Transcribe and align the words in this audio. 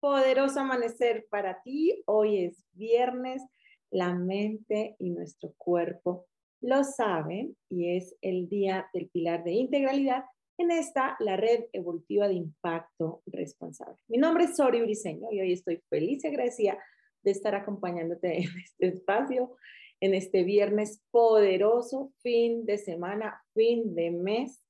poderoso 0.00 0.60
amanecer 0.60 1.26
para 1.30 1.62
ti. 1.62 2.02
Hoy 2.06 2.44
es 2.44 2.64
viernes, 2.72 3.42
la 3.90 4.14
mente 4.14 4.96
y 4.98 5.10
nuestro 5.10 5.54
cuerpo 5.56 6.26
lo 6.60 6.82
saben 6.84 7.56
y 7.68 7.96
es 7.96 8.16
el 8.20 8.48
día 8.48 8.88
del 8.92 9.08
pilar 9.08 9.44
de 9.44 9.52
integralidad 9.52 10.24
en 10.58 10.72
esta, 10.72 11.16
la 11.20 11.36
red 11.36 11.66
evolutiva 11.72 12.26
de 12.26 12.34
impacto 12.34 13.22
responsable. 13.26 13.96
Mi 14.08 14.18
nombre 14.18 14.44
es 14.44 14.56
Sori 14.56 14.80
Briseño 14.80 15.30
y 15.30 15.40
hoy 15.40 15.52
estoy 15.52 15.80
feliz 15.88 16.24
y 16.24 16.28
agradecida 16.28 16.78
de 17.22 17.30
estar 17.30 17.54
acompañándote 17.54 18.38
en 18.38 18.48
este 18.64 18.88
espacio, 18.88 19.56
en 20.00 20.14
este 20.14 20.42
viernes 20.42 21.00
poderoso, 21.10 22.12
fin 22.22 22.66
de 22.66 22.78
semana, 22.78 23.40
fin 23.54 23.94
de 23.94 24.10
mes. 24.10 24.60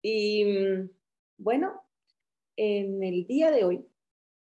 Y 0.00 0.44
mm, 0.44 0.90
bueno, 1.36 1.82
en 2.56 3.02
el 3.02 3.26
día 3.26 3.50
de 3.50 3.64
hoy 3.64 3.86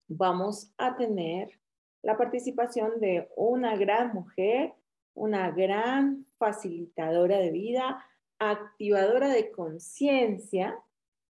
vamos 0.08 0.72
a 0.78 0.96
tener 0.96 1.60
la 2.02 2.18
participación 2.18 3.00
de 3.00 3.30
una 3.36 3.76
gran 3.78 4.14
mujer, 4.14 4.74
una 5.14 5.52
gran 5.52 6.26
facilitadora 6.38 7.38
de 7.38 7.52
vida, 7.52 8.06
activadora 8.40 9.30
de 9.30 9.52
conciencia, 9.52 10.78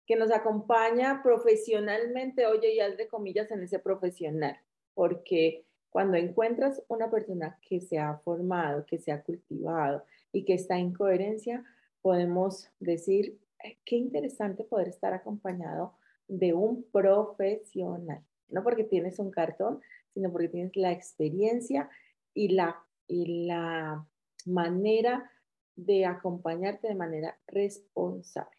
que 0.07 0.16
nos 0.16 0.30
acompaña 0.30 1.23
profesionalmente, 1.23 2.46
oye, 2.46 2.74
y 2.74 2.96
de 2.96 3.09
comillas 3.09 3.51
en 3.51 3.62
ese 3.62 3.79
profesional, 3.79 4.59
porque 4.95 5.66
cuando 5.91 6.16
encuentras 6.16 6.82
una 6.88 7.10
persona 7.10 7.59
que 7.62 7.80
se 7.80 7.98
ha 7.98 8.19
formado, 8.19 8.85
que 8.87 8.98
se 8.98 9.12
ha 9.12 9.23
cultivado 9.23 10.05
y 10.32 10.45
que 10.45 10.55
está 10.55 10.79
en 10.79 10.93
coherencia, 10.93 11.65
podemos 12.02 12.71
decir, 12.79 13.38
qué 13.85 13.96
interesante 13.96 14.65
poder 14.65 14.88
estar 14.88 15.12
acompañado 15.12 15.95
de 16.27 16.52
un 16.52 16.85
profesional 16.91 18.23
no 18.48 18.62
porque 18.62 18.84
tienes 18.84 19.19
un 19.19 19.30
cartón, 19.30 19.80
sino 20.15 20.30
porque 20.33 20.48
tienes 20.48 20.77
la 20.77 20.93
experiencia 20.93 21.88
y 22.34 22.49
la, 22.49 22.82
y 23.07 23.46
la 23.46 24.07
manera 24.46 25.30
de 25.77 26.07
acompañarte 26.07 26.88
de 26.88 26.95
manera 26.95 27.38
responsable. 27.46 28.57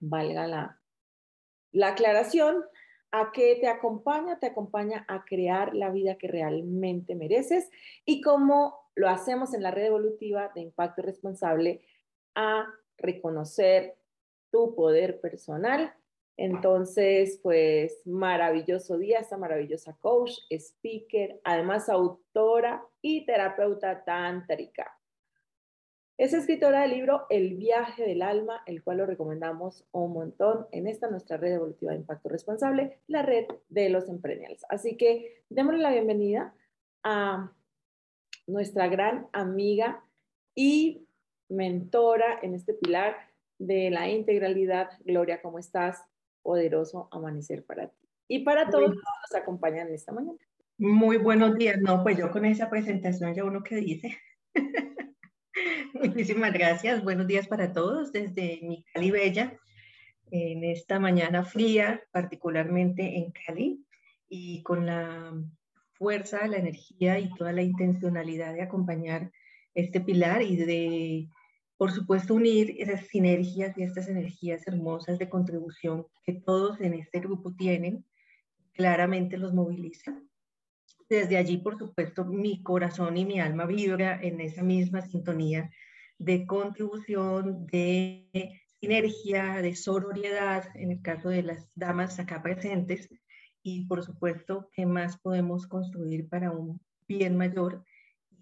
Valga 0.00 0.46
la, 0.46 0.80
la 1.72 1.88
aclaración, 1.88 2.64
¿a 3.10 3.32
qué 3.32 3.56
te 3.60 3.68
acompaña? 3.68 4.38
Te 4.38 4.46
acompaña 4.46 5.04
a 5.08 5.24
crear 5.24 5.74
la 5.74 5.90
vida 5.90 6.16
que 6.16 6.28
realmente 6.28 7.14
mereces 7.14 7.70
y 8.04 8.20
como 8.20 8.90
lo 8.94 9.08
hacemos 9.08 9.54
en 9.54 9.62
la 9.62 9.70
red 9.70 9.86
evolutiva 9.86 10.50
de 10.54 10.60
impacto 10.60 11.02
responsable, 11.02 11.82
a 12.34 12.66
reconocer 12.96 13.96
tu 14.50 14.74
poder 14.74 15.20
personal 15.20 15.94
entonces, 16.42 17.38
pues 17.42 18.00
maravilloso 18.06 18.96
día, 18.96 19.18
esta 19.18 19.36
maravillosa 19.36 19.94
coach, 20.00 20.32
speaker, 20.48 21.38
además 21.44 21.90
autora 21.90 22.82
y 23.02 23.26
terapeuta 23.26 24.04
tántrica. 24.04 24.98
Es 26.16 26.32
escritora 26.32 26.80
del 26.80 26.92
libro 26.92 27.26
El 27.28 27.56
viaje 27.56 28.06
del 28.06 28.22
alma, 28.22 28.62
el 28.64 28.82
cual 28.82 28.96
lo 28.96 29.06
recomendamos 29.06 29.84
un 29.92 30.14
montón 30.14 30.66
en 30.72 30.86
esta 30.86 31.10
nuestra 31.10 31.36
red 31.36 31.52
evolutiva 31.52 31.90
de 31.90 31.98
impacto 31.98 32.30
responsable, 32.30 33.00
la 33.06 33.20
red 33.20 33.44
de 33.68 33.90
los 33.90 34.08
emprendedores. 34.08 34.64
Así 34.70 34.96
que 34.96 35.42
démosle 35.50 35.80
la 35.80 35.92
bienvenida 35.92 36.54
a 37.02 37.52
nuestra 38.46 38.88
gran 38.88 39.28
amiga 39.34 40.02
y 40.54 41.06
mentora 41.50 42.38
en 42.40 42.54
este 42.54 42.72
pilar 42.72 43.14
de 43.58 43.90
la 43.90 44.08
integralidad. 44.08 44.88
Gloria, 45.04 45.42
¿cómo 45.42 45.58
estás? 45.58 46.02
Poderoso 46.42 47.08
amanecer 47.10 47.64
para 47.64 47.88
ti. 47.88 48.08
Y 48.28 48.38
para 48.40 48.70
todos 48.70 48.90
los 48.90 48.94
que 48.94 49.00
nos 49.00 49.42
acompañan 49.42 49.88
esta 49.92 50.12
mañana. 50.12 50.38
Muy 50.78 51.18
buenos 51.18 51.56
días. 51.56 51.78
No, 51.80 52.02
pues 52.02 52.16
yo 52.16 52.30
con 52.30 52.44
esa 52.44 52.70
presentación 52.70 53.34
ya 53.34 53.44
uno 53.44 53.62
que 53.62 53.76
dice. 53.76 54.16
Muchísimas 55.94 56.52
gracias. 56.52 57.02
Buenos 57.04 57.26
días 57.26 57.48
para 57.48 57.72
todos 57.72 58.12
desde 58.12 58.60
mi 58.62 58.84
Cali 58.92 59.10
Bella, 59.10 59.58
en 60.30 60.64
esta 60.64 60.98
mañana 60.98 61.44
fría, 61.44 62.02
particularmente 62.12 63.18
en 63.18 63.32
Cali, 63.32 63.84
y 64.28 64.62
con 64.62 64.86
la 64.86 65.34
fuerza, 65.92 66.46
la 66.46 66.56
energía 66.56 67.18
y 67.18 67.34
toda 67.34 67.52
la 67.52 67.62
intencionalidad 67.62 68.54
de 68.54 68.62
acompañar 68.62 69.30
este 69.74 70.00
pilar 70.00 70.42
y 70.42 70.56
de 70.56 71.28
por 71.80 71.92
supuesto, 71.92 72.34
unir 72.34 72.76
esas 72.78 73.06
sinergias 73.06 73.78
y 73.78 73.84
estas 73.84 74.06
energías 74.06 74.66
hermosas 74.66 75.18
de 75.18 75.30
contribución 75.30 76.06
que 76.26 76.34
todos 76.34 76.78
en 76.82 76.92
este 76.92 77.20
grupo 77.20 77.54
tienen, 77.56 78.04
claramente 78.74 79.38
los 79.38 79.54
moviliza. 79.54 80.20
Desde 81.08 81.38
allí, 81.38 81.56
por 81.56 81.78
supuesto, 81.78 82.26
mi 82.26 82.62
corazón 82.62 83.16
y 83.16 83.24
mi 83.24 83.40
alma 83.40 83.64
vibra 83.64 84.20
en 84.20 84.42
esa 84.42 84.62
misma 84.62 85.00
sintonía 85.00 85.70
de 86.18 86.44
contribución, 86.44 87.64
de 87.64 88.28
sinergia, 88.78 89.62
de 89.62 89.74
sororidad, 89.74 90.64
en 90.74 90.90
el 90.90 91.00
caso 91.00 91.30
de 91.30 91.44
las 91.44 91.72
damas 91.76 92.20
acá 92.20 92.42
presentes, 92.42 93.08
y 93.62 93.86
por 93.86 94.04
supuesto, 94.04 94.68
¿qué 94.74 94.84
más 94.84 95.18
podemos 95.18 95.66
construir 95.66 96.28
para 96.28 96.50
un 96.50 96.78
bien 97.08 97.38
mayor 97.38 97.86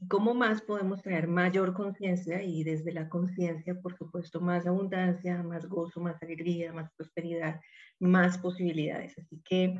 cómo 0.08 0.34
más 0.34 0.62
podemos 0.62 1.02
tener 1.02 1.26
mayor 1.26 1.74
conciencia 1.74 2.42
y 2.42 2.62
desde 2.62 2.92
la 2.92 3.08
conciencia, 3.08 3.74
por 3.80 3.96
supuesto, 3.96 4.40
más 4.40 4.66
abundancia, 4.66 5.42
más 5.42 5.66
gozo, 5.66 6.00
más 6.00 6.22
alegría, 6.22 6.72
más 6.72 6.90
prosperidad, 6.96 7.60
más 7.98 8.38
posibilidades. 8.38 9.18
Así 9.18 9.40
que, 9.44 9.74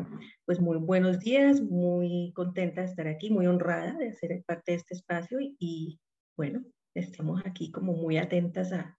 pues 0.44 0.60
muy 0.60 0.78
buenos 0.78 1.20
días, 1.20 1.60
muy 1.60 2.32
contenta 2.34 2.80
de 2.80 2.88
estar 2.88 3.06
aquí, 3.06 3.30
muy 3.30 3.46
honrada 3.46 3.92
de 3.92 4.12
ser 4.12 4.42
parte 4.46 4.72
de 4.72 4.78
este 4.78 4.94
espacio 4.94 5.38
y, 5.40 6.00
bueno, 6.36 6.64
estamos 6.94 7.42
aquí 7.44 7.70
como 7.70 7.92
muy 7.92 8.18
atentas 8.18 8.72
a, 8.72 8.96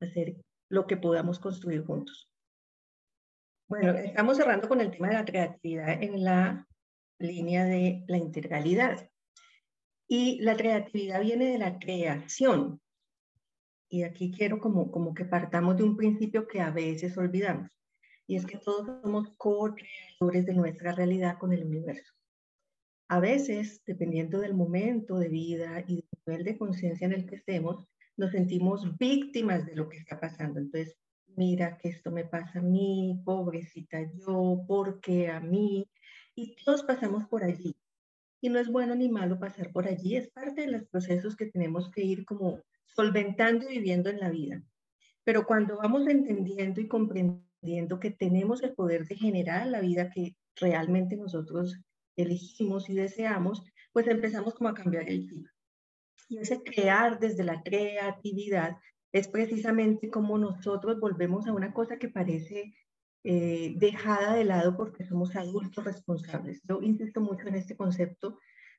hacer 0.00 0.36
lo 0.68 0.86
que 0.86 0.96
podamos 0.96 1.38
construir 1.38 1.84
juntos. 1.84 2.28
Bueno, 3.68 3.92
estamos 3.92 4.36
cerrando 4.36 4.68
con 4.68 4.80
el 4.80 4.90
tema 4.90 5.08
de 5.08 5.14
la 5.14 5.24
creatividad 5.24 6.02
en 6.02 6.22
la 6.22 6.68
línea 7.18 7.64
de 7.64 8.04
la 8.08 8.18
integralidad. 8.18 9.08
Y 10.06 10.40
la 10.40 10.56
creatividad 10.56 11.22
viene 11.22 11.46
de 11.46 11.58
la 11.58 11.78
creación. 11.78 12.80
Y 13.88 14.02
aquí 14.02 14.30
quiero 14.30 14.58
como, 14.58 14.90
como 14.90 15.14
que 15.14 15.24
partamos 15.24 15.76
de 15.76 15.84
un 15.84 15.96
principio 15.96 16.46
que 16.46 16.60
a 16.60 16.70
veces 16.70 17.16
olvidamos. 17.16 17.70
Y 18.26 18.36
es 18.36 18.46
que 18.46 18.58
todos 18.58 19.02
somos 19.02 19.32
co-creadores 19.36 20.46
de 20.46 20.54
nuestra 20.54 20.92
realidad 20.92 21.38
con 21.38 21.52
el 21.52 21.64
universo. 21.64 22.12
A 23.08 23.20
veces, 23.20 23.82
dependiendo 23.86 24.40
del 24.40 24.54
momento 24.54 25.18
de 25.18 25.28
vida 25.28 25.84
y 25.86 25.96
del 25.96 26.08
nivel 26.26 26.44
de 26.44 26.58
conciencia 26.58 27.06
en 27.06 27.12
el 27.12 27.26
que 27.26 27.36
estemos, 27.36 27.86
nos 28.16 28.32
sentimos 28.32 28.96
víctimas 28.98 29.66
de 29.66 29.76
lo 29.76 29.88
que 29.88 29.98
está 29.98 30.18
pasando. 30.18 30.58
Entonces, 30.58 30.96
mira 31.36 31.76
que 31.78 31.90
esto 31.90 32.10
me 32.10 32.24
pasa 32.24 32.60
a 32.60 32.62
mí, 32.62 33.20
pobrecita 33.24 34.00
yo, 34.18 34.64
porque 34.66 35.28
a 35.28 35.40
mí. 35.40 35.86
Y 36.34 36.56
todos 36.64 36.82
pasamos 36.82 37.26
por 37.26 37.44
allí 37.44 37.76
y 38.44 38.50
no 38.50 38.58
es 38.58 38.68
bueno 38.68 38.94
ni 38.94 39.08
malo 39.08 39.40
pasar 39.40 39.72
por 39.72 39.88
allí, 39.88 40.16
es 40.16 40.28
parte 40.28 40.60
de 40.60 40.70
los 40.70 40.84
procesos 40.84 41.34
que 41.34 41.46
tenemos 41.46 41.90
que 41.90 42.02
ir 42.02 42.26
como 42.26 42.60
solventando 42.84 43.64
y 43.64 43.78
viviendo 43.78 44.10
en 44.10 44.20
la 44.20 44.28
vida. 44.28 44.62
Pero 45.24 45.46
cuando 45.46 45.78
vamos 45.78 46.06
entendiendo 46.06 46.78
y 46.78 46.86
comprendiendo 46.86 47.98
que 47.98 48.10
tenemos 48.10 48.62
el 48.62 48.74
poder 48.74 49.06
de 49.06 49.16
generar 49.16 49.66
la 49.68 49.80
vida 49.80 50.10
que 50.10 50.36
realmente 50.56 51.16
nosotros 51.16 51.80
elegimos 52.16 52.90
y 52.90 52.94
deseamos, 52.94 53.62
pues 53.94 54.08
empezamos 54.08 54.52
como 54.52 54.68
a 54.68 54.74
cambiar 54.74 55.08
el 55.08 55.26
clima. 55.26 55.50
Y 56.28 56.36
ese 56.36 56.62
crear 56.62 57.18
desde 57.18 57.44
la 57.44 57.62
creatividad 57.62 58.76
es 59.10 59.26
precisamente 59.26 60.10
como 60.10 60.36
nosotros 60.36 61.00
volvemos 61.00 61.46
a 61.46 61.54
una 61.54 61.72
cosa 61.72 61.96
que 61.96 62.10
parece 62.10 62.74
eh, 63.24 63.74
dejada 63.76 64.34
de 64.34 64.44
lado 64.44 64.76
porque 64.76 65.04
somos 65.04 65.34
adultos 65.34 65.84
responsables. 65.84 66.60
Yo 66.68 66.80
insisto 66.82 67.20
mucho 67.20 67.48
en 67.48 67.54
este 67.54 67.76
concepto 67.76 68.38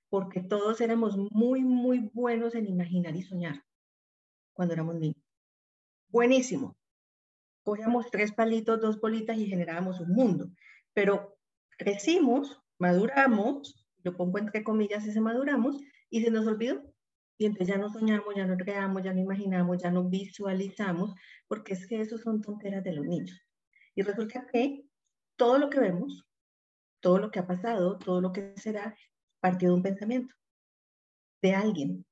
porque 0.09 0.42
todos 0.42 0.81
éramos 0.81 1.18
muy, 1.31 1.63
muy 1.63 2.12
buenos 2.13 2.53
en 2.56 2.68
imaginar 2.68 3.15
y 3.15 3.24
soñar 3.24 3.63
cuando 4.53 4.75
éramos 4.75 4.95
niños. 4.95 5.21
Buenísimo. 6.09 6.77
Cogíamos 7.63 8.12
tres 8.12 8.31
palitos, 8.31 8.80
dos 8.80 9.01
bolitas 9.01 9.38
y 9.38 9.47
generábamos 9.47 10.00
un 10.00 10.13
mundo. 10.13 10.51
Pero 10.94 11.38
crecimos, 11.77 12.62
maduramos, 12.77 13.88
lo 14.03 14.15
pongo 14.15 14.38
entre 14.38 14.63
comillas 14.63 15.06
ese 15.07 15.19
maduramos, 15.19 15.81
y 16.09 16.21
se 16.21 16.30
nos 16.30 16.45
olvidó. 16.45 16.83
Y 17.38 17.47
entonces 17.47 17.68
ya 17.68 17.77
no 17.77 17.89
soñamos, 17.89 18.36
ya 18.36 18.45
no 18.45 18.56
creamos, 18.56 19.03
ya 19.03 19.12
no 19.12 19.19
imaginamos, 19.19 19.81
ya 19.81 19.92
no 19.92 20.03
visualizamos, 20.07 21.15
porque 21.47 21.74
es 21.74 21.88
que 21.88 22.00
eso 22.00 22.18
son 22.18 22.42
tonteras 22.42 22.83
de 22.83 22.94
los 22.94 23.06
niños. 23.06 23.42
Y 23.95 24.01
resulta 24.03 24.45
que 24.51 24.86
todo 25.38 25.57
lo 25.57 25.69
que 25.69 25.80
vemos, 25.80 26.25
todo 27.00 27.18
lo 27.18 27.31
que 27.31 27.39
ha 27.39 27.47
pasado, 27.47 27.97
todo 27.97 28.21
lo 28.21 28.31
que 28.31 28.53
será, 28.57 28.95
partió 29.39 29.69
de 29.69 29.75
un 29.75 29.83
pensamiento, 29.83 30.36
de 31.42 31.56
alguien. 31.56 32.06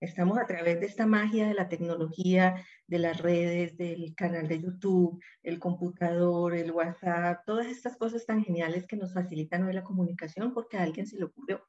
Estamos 0.00 0.38
a 0.38 0.46
través 0.46 0.78
de 0.78 0.86
esta 0.86 1.06
magia 1.06 1.48
de 1.48 1.54
la 1.54 1.68
tecnología, 1.68 2.64
de 2.86 2.98
las 3.00 3.20
redes, 3.20 3.76
del 3.76 4.14
canal 4.14 4.46
de 4.46 4.60
YouTube, 4.60 5.20
el 5.42 5.58
computador, 5.58 6.54
el 6.54 6.70
WhatsApp, 6.70 7.44
todas 7.44 7.66
estas 7.66 7.96
cosas 7.96 8.24
tan 8.24 8.44
geniales 8.44 8.86
que 8.86 8.96
nos 8.96 9.12
facilitan 9.12 9.64
hoy 9.64 9.72
la 9.72 9.82
comunicación 9.82 10.54
porque 10.54 10.76
a 10.76 10.84
alguien 10.84 11.06
se 11.06 11.18
le 11.18 11.24
ocurrió. 11.24 11.66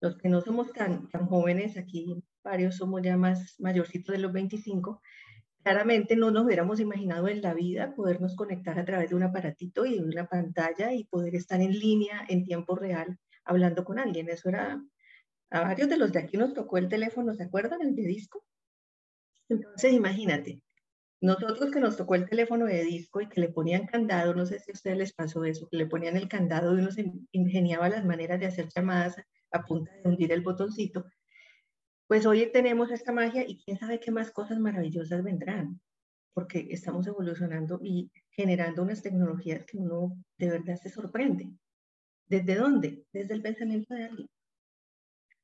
Los 0.00 0.16
que 0.16 0.30
no 0.30 0.40
somos 0.40 0.72
tan, 0.72 1.08
tan 1.10 1.26
jóvenes, 1.26 1.76
aquí 1.76 2.24
varios 2.42 2.76
somos 2.76 3.02
ya 3.02 3.16
más 3.16 3.60
mayorcitos 3.60 4.14
de 4.14 4.20
los 4.20 4.32
25, 4.32 5.02
claramente 5.64 6.14
no 6.14 6.30
nos 6.30 6.44
hubiéramos 6.44 6.78
imaginado 6.78 7.26
en 7.26 7.40
la 7.40 7.54
vida 7.54 7.94
podernos 7.94 8.36
conectar 8.36 8.78
a 8.78 8.84
través 8.84 9.10
de 9.10 9.16
un 9.16 9.22
aparatito 9.22 9.86
y 9.86 9.98
de 9.98 10.04
una 10.04 10.26
pantalla 10.26 10.92
y 10.92 11.04
poder 11.04 11.34
estar 11.34 11.60
en 11.60 11.72
línea 11.72 12.24
en 12.28 12.44
tiempo 12.44 12.76
real 12.76 13.18
hablando 13.44 13.82
con 13.84 13.98
alguien. 13.98 14.28
Eso 14.28 14.50
era 14.50 14.80
a 15.50 15.60
varios 15.62 15.88
de 15.88 15.96
los 15.96 16.12
de 16.12 16.18
aquí 16.18 16.36
nos 16.36 16.52
tocó 16.52 16.76
el 16.76 16.88
teléfono, 16.88 17.32
¿se 17.32 17.44
acuerdan? 17.44 17.80
El 17.80 17.96
de 17.96 18.02
disco. 18.02 18.44
Entonces, 19.48 19.92
imagínate, 19.92 20.62
nosotros 21.22 21.70
que 21.70 21.80
nos 21.80 21.96
tocó 21.96 22.14
el 22.14 22.28
teléfono 22.28 22.66
de 22.66 22.84
disco 22.84 23.22
y 23.22 23.28
que 23.28 23.40
le 23.40 23.48
ponían 23.48 23.86
candado, 23.86 24.34
no 24.34 24.44
sé 24.44 24.58
si 24.58 24.70
a 24.70 24.74
ustedes 24.74 24.98
les 24.98 25.12
pasó 25.14 25.44
eso, 25.44 25.66
que 25.70 25.78
le 25.78 25.86
ponían 25.86 26.18
el 26.18 26.28
candado 26.28 26.74
y 26.76 26.80
uno 26.80 26.90
se 26.90 27.10
ingeniaba 27.32 27.88
las 27.88 28.04
maneras 28.04 28.38
de 28.38 28.46
hacer 28.46 28.68
llamadas 28.68 29.16
a 29.50 29.64
punta 29.64 29.92
de 29.92 30.08
hundir 30.08 30.32
el 30.32 30.42
botoncito. 30.42 31.06
Pues 32.06 32.26
hoy 32.26 32.50
tenemos 32.52 32.90
esta 32.90 33.12
magia 33.12 33.48
y 33.48 33.58
quién 33.58 33.78
sabe 33.78 33.98
qué 33.98 34.10
más 34.10 34.30
cosas 34.30 34.58
maravillosas 34.58 35.22
vendrán, 35.22 35.80
porque 36.34 36.68
estamos 36.70 37.06
evolucionando 37.06 37.80
y 37.82 38.10
generando 38.30 38.82
unas 38.82 39.00
tecnologías 39.00 39.64
que 39.64 39.78
uno 39.78 40.22
de 40.38 40.50
verdad 40.50 40.76
se 40.76 40.90
sorprende. 40.90 41.50
¿Desde 42.28 42.56
dónde? 42.56 43.06
Desde 43.12 43.34
el 43.34 43.42
pensamiento 43.42 43.94
de 43.94 44.04
alguien. 44.04 44.28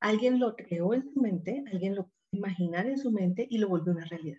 Alguien 0.01 0.39
lo 0.39 0.55
creó 0.55 0.93
en 0.93 1.03
su 1.03 1.21
mente, 1.21 1.65
alguien 1.73 1.95
lo 1.95 2.11
imaginar 2.33 2.87
en 2.87 2.99
su 2.99 3.11
mente 3.11 3.47
y 3.49 3.59
lo 3.59 3.69
volvió 3.69 3.93
una 3.93 4.05
realidad. 4.05 4.39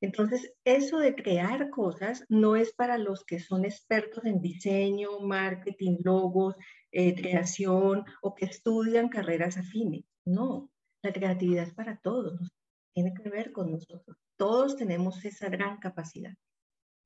Entonces, 0.00 0.52
eso 0.64 0.98
de 0.98 1.14
crear 1.14 1.70
cosas 1.70 2.24
no 2.28 2.56
es 2.56 2.72
para 2.72 2.98
los 2.98 3.24
que 3.24 3.40
son 3.40 3.64
expertos 3.64 4.24
en 4.24 4.42
diseño, 4.42 5.20
marketing, 5.20 5.98
logos, 6.04 6.54
eh, 6.92 7.14
creación 7.14 8.04
o 8.20 8.34
que 8.34 8.46
estudian 8.46 9.08
carreras 9.08 9.56
afines. 9.56 10.04
No, 10.26 10.70
la 11.06 11.12
creatividad 11.12 11.64
es 11.64 11.72
para 11.72 11.98
todos, 11.98 12.52
tiene 12.92 13.14
que 13.14 13.30
ver 13.30 13.52
con 13.52 13.70
nosotros. 13.70 14.16
Todos 14.36 14.76
tenemos 14.76 15.24
esa 15.24 15.48
gran 15.48 15.78
capacidad. 15.78 16.34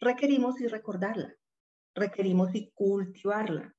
Requerimos 0.00 0.58
y 0.60 0.68
recordarla, 0.68 1.34
requerimos 1.94 2.54
y 2.54 2.70
cultivarla. 2.72 3.74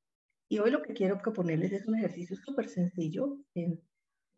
Y 0.47 0.59
hoy 0.59 0.69
lo 0.69 0.83
que 0.83 0.93
quiero 0.93 1.17
proponerles 1.17 1.71
es 1.71 1.87
un 1.87 1.95
ejercicio 1.95 2.35
súper 2.37 2.69
sencillo 2.69 3.39
en 3.55 3.81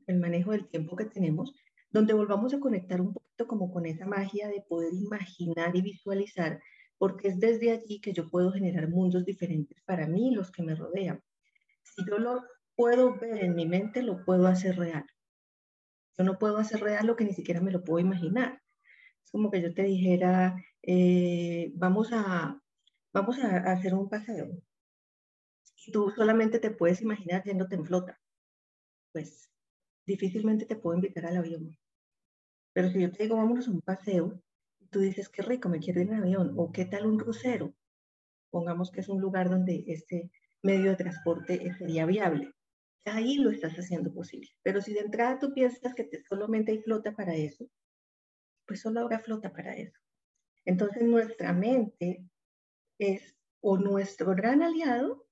el 0.07 0.19
manejo 0.19 0.51
del 0.51 0.69
tiempo 0.69 0.95
que 0.95 1.05
tenemos, 1.05 1.53
donde 1.89 2.13
volvamos 2.13 2.53
a 2.53 2.59
conectar 2.59 3.01
un 3.01 3.13
poquito 3.13 3.45
como 3.45 3.69
con 3.69 3.85
esa 3.85 4.05
magia 4.05 4.47
de 4.47 4.63
poder 4.69 4.93
imaginar 4.93 5.75
y 5.75 5.81
visualizar, 5.81 6.61
porque 6.97 7.27
es 7.27 7.39
desde 7.39 7.71
allí 7.71 7.99
que 7.99 8.13
yo 8.13 8.29
puedo 8.29 8.53
generar 8.53 8.87
mundos 8.87 9.25
diferentes 9.25 9.81
para 9.83 10.07
mí 10.07 10.29
y 10.29 10.35
los 10.35 10.49
que 10.49 10.63
me 10.63 10.75
rodean. 10.75 11.21
Si 11.81 12.05
yo 12.09 12.19
lo 12.19 12.41
puedo 12.75 13.19
ver 13.19 13.43
en 13.43 13.55
mi 13.55 13.67
mente, 13.67 14.01
lo 14.01 14.23
puedo 14.23 14.47
hacer 14.47 14.77
real. 14.77 15.05
Yo 16.17 16.23
no 16.23 16.37
puedo 16.37 16.57
hacer 16.57 16.81
real 16.81 17.07
lo 17.07 17.15
que 17.15 17.25
ni 17.25 17.33
siquiera 17.33 17.61
me 17.61 17.71
lo 17.71 17.83
puedo 17.83 17.99
imaginar. 17.99 18.61
Es 19.23 19.31
como 19.31 19.49
que 19.51 19.61
yo 19.61 19.73
te 19.73 19.83
dijera, 19.83 20.55
eh, 20.83 21.71
vamos, 21.75 22.09
a, 22.13 22.61
vamos 23.13 23.39
a, 23.39 23.57
hacer 23.71 23.93
un 23.93 24.09
paseo. 24.09 24.49
Y 25.85 25.91
tú 25.91 26.11
solamente 26.15 26.59
te 26.59 26.71
puedes 26.71 27.01
imaginar 27.01 27.43
yéndote 27.43 27.75
en 27.75 27.85
flota. 27.85 28.19
Pues 29.11 29.49
difícilmente 30.05 30.65
te 30.65 30.75
puedo 30.75 30.95
invitar 30.95 31.25
al 31.25 31.37
avión. 31.37 31.77
Pero 32.73 32.89
si 32.89 33.01
yo 33.01 33.11
te 33.11 33.23
digo, 33.23 33.37
vámonos 33.37 33.67
a 33.67 33.71
un 33.71 33.81
paseo, 33.81 34.41
tú 34.91 34.99
dices, 34.99 35.29
qué 35.29 35.41
rico, 35.41 35.69
me 35.69 35.79
quiero 35.79 36.01
ir 36.01 36.09
en 36.09 36.19
avión, 36.19 36.53
o 36.57 36.71
qué 36.71 36.85
tal 36.85 37.05
un 37.05 37.17
crucero, 37.17 37.73
pongamos 38.51 38.91
que 38.91 39.01
es 39.01 39.09
un 39.09 39.19
lugar 39.21 39.49
donde 39.49 39.83
este 39.87 40.31
medio 40.61 40.91
de 40.91 40.95
transporte 40.95 41.73
sería 41.77 42.05
viable. 42.05 42.52
Ahí 43.05 43.35
lo 43.37 43.49
estás 43.49 43.73
haciendo 43.73 44.13
posible. 44.13 44.49
Pero 44.63 44.81
si 44.81 44.93
de 44.93 45.01
entrada 45.01 45.39
tú 45.39 45.53
piensas 45.53 45.93
que 45.93 46.09
solamente 46.27 46.71
hay 46.71 46.81
flota 46.81 47.13
para 47.13 47.35
eso, 47.35 47.69
pues 48.65 48.81
solo 48.81 49.01
habrá 49.01 49.19
flota 49.19 49.51
para 49.51 49.75
eso. 49.75 49.99
Entonces 50.65 51.03
nuestra 51.03 51.53
mente 51.53 52.23
es 52.97 53.35
o 53.61 53.77
nuestro 53.77 54.35
gran 54.35 54.61
aliado 54.61 55.25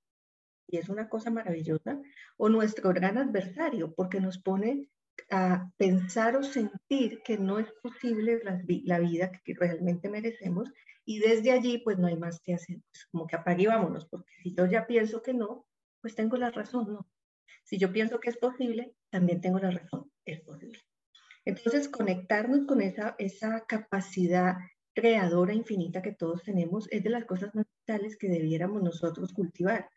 y 0.72 0.78
es 0.78 0.90
una 0.90 1.10
cosa 1.10 1.30
maravillosa, 1.30 2.02
o 2.38 2.50
nuestro 2.50 2.94
gran 2.94 3.18
adversario, 3.18 3.94
porque 3.94 4.22
nos 4.22 4.42
pone 4.42 4.90
a 5.30 5.70
pensar 5.78 6.38
o 6.38 6.44
sentir 6.44 7.22
que 7.24 7.38
no 7.38 7.60
es 7.60 7.70
posible 7.84 8.42
la, 8.86 9.00
vida 9.00 9.32
que 9.44 9.54
realmente 9.54 10.10
merecemos 10.10 10.72
y 11.06 11.20
desde 11.20 11.52
allí 11.52 11.80
pues 11.80 11.98
no 11.98 12.08
hay 12.08 12.18
más 12.18 12.40
que 12.40 12.54
hacer, 12.54 12.78
pues, 12.92 13.06
como 13.12 13.28
que 13.28 13.36
apague 13.36 13.64
y 13.64 13.68
vámonos, 13.68 14.08
porque 14.08 14.34
si 14.42 14.56
yo 14.56 14.66
ya 14.66 14.88
pienso 14.88 15.22
que 15.22 15.34
no, 15.34 15.68
pues 16.02 16.16
tengo 16.16 16.38
la 16.38 16.52
razón, 16.52 16.94
no. 16.94 17.11
Si 17.64 17.78
yo 17.78 17.92
pienso 17.92 18.20
que 18.20 18.30
es 18.30 18.38
posible, 18.38 18.94
también 19.10 19.42
tengo 19.42 19.60
la 19.60 19.72
razón, 19.72 20.12
es 20.26 20.42
posible. 20.42 20.80
Entonces, 21.46 21.90
conectarnos 21.90 22.66
con 22.68 22.82
esa, 22.82 23.16
esa 23.18 23.66
capacidad 23.68 24.56
creadora 24.94 25.54
infinita 25.54 26.02
que 26.02 26.14
todos 26.14 26.44
tenemos 26.44 26.88
es 26.92 27.04
de 27.04 27.10
las 27.10 27.26
cosas 27.26 27.56
más 27.56 27.66
que 28.20 28.30
debiéramos 28.30 28.82
nosotros 28.82 29.34
cultivar. 29.34 29.90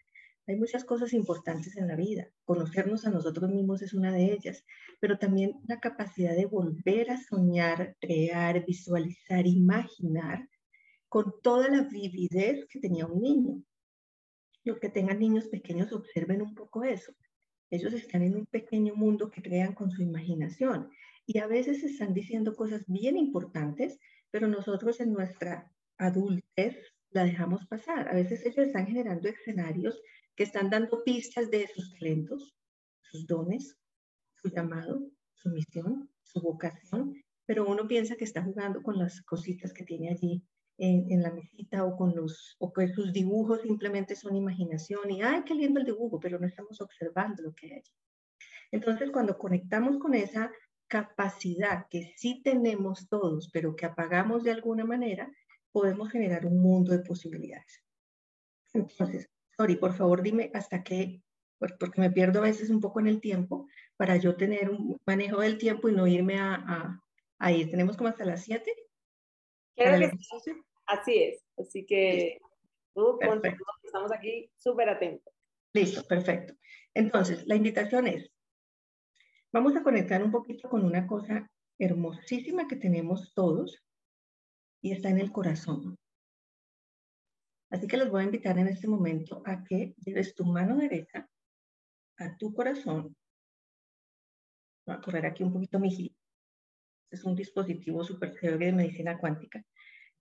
Hay 0.47 0.57
muchas 0.57 0.85
cosas 0.85 1.13
importantes 1.13 1.77
en 1.77 1.87
la 1.87 1.97
vida. 1.97 2.29
Conocernos 2.45 3.07
a 3.07 3.11
nosotros 3.11 3.51
mismos 3.51 3.83
es 3.83 3.95
una 3.95 4.13
de 4.13 4.33
ellas, 4.33 4.65
pero 5.01 5.17
también 5.19 5.61
la 5.67 5.81
capacidad 5.81 6.35
de 6.35 6.47
volver 6.47 7.11
a 7.11 7.23
soñar, 7.23 7.97
crear, 8.01 8.65
visualizar, 8.67 9.47
imaginar 9.47 10.49
con 11.09 11.35
toda 11.43 11.69
la 11.69 11.83
vividez 11.83 12.67
que 12.69 12.81
tenía 12.81 13.07
un 13.07 13.23
niño. 13.23 13.63
Los 14.65 14.79
que 14.81 14.91
tengan 14.91 15.19
niños 15.19 15.47
pequeños 15.47 15.93
observen 15.93 16.43
un 16.43 16.55
poco 16.55 16.85
eso. 16.85 17.13
Ellos 17.71 17.93
están 17.93 18.23
en 18.23 18.37
un 18.37 18.47
pequeño 18.47 18.95
mundo 18.95 19.31
que 19.31 19.43
crean 19.43 19.75
con 19.75 19.91
su 19.91 20.03
imaginación 20.03 20.91
y 21.27 21.39
a 21.39 21.47
veces 21.47 21.83
están 21.83 22.15
diciendo 22.15 22.55
cosas 22.55 22.85
bien 22.87 23.17
importantes, 23.17 23.99
pero 24.31 24.49
nosotros 24.49 25.01
en 25.01 25.13
nuestra 25.13 25.73
adultez 25.97 26.77
la 27.11 27.25
dejamos 27.25 27.67
pasar. 27.67 28.09
A 28.09 28.15
veces 28.15 28.45
ellos 28.45 28.67
están 28.67 28.87
generando 28.87 29.29
escenarios 29.29 30.01
que 30.35 30.45
están 30.45 30.69
dando 30.69 31.03
pistas 31.05 31.51
de 31.51 31.69
sus 31.69 31.93
talentos, 31.95 32.55
sus 33.01 33.27
dones, 33.27 33.77
su 34.35 34.49
llamado, 34.49 35.09
su 35.35 35.49
misión, 35.51 36.11
su 36.23 36.41
vocación, 36.41 37.15
pero 37.47 37.67
uno 37.67 37.87
piensa 37.87 38.17
que 38.17 38.25
está 38.25 38.43
jugando 38.43 38.83
con 38.83 38.99
las 38.99 39.23
cositas 39.23 39.73
que 39.73 39.85
tiene 39.85 40.11
allí 40.11 40.43
en, 40.79 41.23
la 41.23 41.31
mesita 41.31 41.85
o 41.85 41.97
con 41.97 42.15
los 42.15 42.57
o 42.59 42.73
que 42.73 42.89
sus 42.89 43.13
dibujos 43.13 43.63
simplemente 43.63 44.17
son 44.17 44.37
imaginación 44.37 45.11
y 45.11 45.23
ay 45.23 45.43
qué 45.45 45.55
lindo 45.55 45.81
el 45.81 45.87
dibujo 45.87 46.19
pero 46.19 46.39
no 46.39 46.47
estamos 46.47 46.81
observando 46.81 47.43
lo 47.43 47.55
que 47.55 47.75
hay 47.75 47.83
entonces 48.73 49.11
cuando 49.11 49.39
conectamos 49.39 49.99
con 49.99 50.15
esa 50.15 50.51
capacidad 50.89 51.87
que 51.89 52.13
sí 52.17 52.43
tenemos 52.43 53.09
todos 53.09 53.51
pero 53.53 53.77
que 53.77 53.87
apagamos 53.87 54.43
de 54.43 54.51
alguna 54.51 54.85
manera 54.85 55.31
podemos 55.71 56.11
generar 56.11 56.45
un 56.45 56.61
mundo 56.61 56.93
de 56.93 57.01
posibilidades 57.01 57.83
entonces 58.73 59.29
Sorry, 59.57 59.77
por 59.77 59.95
favor 59.95 60.23
dime 60.23 60.51
hasta 60.53 60.83
qué, 60.83 61.23
porque 61.59 62.01
me 62.01 62.11
pierdo 62.11 62.41
a 62.41 62.45
veces 62.45 62.71
un 62.71 62.81
poco 62.81 63.01
en 63.01 63.07
el 63.07 63.21
tiempo, 63.21 63.69
para 63.97 64.17
yo 64.17 64.37
tener 64.37 64.71
un 64.71 65.01
manejo 65.07 65.41
del 65.41 65.59
tiempo 65.59 65.89
y 65.89 65.93
no 65.93 66.07
irme 66.07 66.39
a, 66.39 67.01
a, 67.39 67.53
ir. 67.53 67.71
¿Tenemos 67.71 67.97
como 67.97 68.09
hasta 68.09 68.25
las 68.25 68.43
7? 68.43 68.71
Así 70.87 71.23
es, 71.23 71.45
así 71.57 71.87
que 71.87 72.39
tú, 72.95 73.19
estamos 73.83 74.13
aquí 74.13 74.51
súper 74.57 74.89
atentos. 74.89 75.33
Listo, 75.73 76.05
perfecto. 76.05 76.55
Entonces, 76.93 77.47
la 77.47 77.57
invitación 77.57 78.07
es, 78.07 78.31
vamos 79.53 79.75
a 79.77 79.83
conectar 79.83 80.23
un 80.23 80.31
poquito 80.31 80.69
con 80.69 80.85
una 80.85 81.07
cosa 81.07 81.51
hermosísima 81.79 82.69
que 82.69 82.77
tenemos 82.77 83.33
todos 83.35 83.83
y 84.81 84.93
está 84.93 85.09
en 85.09 85.19
el 85.19 85.33
corazón. 85.33 85.99
Así 87.71 87.89
que 87.89 87.97
les 87.97 88.11
voy 88.11 88.23
a 88.23 88.27
invitar 88.27 88.57
en 88.59 88.69
este 88.69 88.87
momento 88.87 89.43
a 89.45 89.65
que 89.65 89.95
lleves 90.05 90.35
tu 90.35 90.45
mano 90.45 90.77
derecha 90.77 91.29
a 92.19 92.37
tu 92.37 92.55
corazón. 92.55 93.17
Voy 94.87 94.97
a 94.97 95.01
correr 95.01 95.27
aquí 95.27 95.43
un 95.43 95.53
poquito 95.53 95.81
mi 95.81 95.91
es 97.15 97.25
un 97.25 97.35
dispositivo 97.35 98.05
súper 98.05 98.35
chévere 98.35 98.67
de 98.67 98.73
medicina 98.73 99.19
cuántica. 99.19 99.65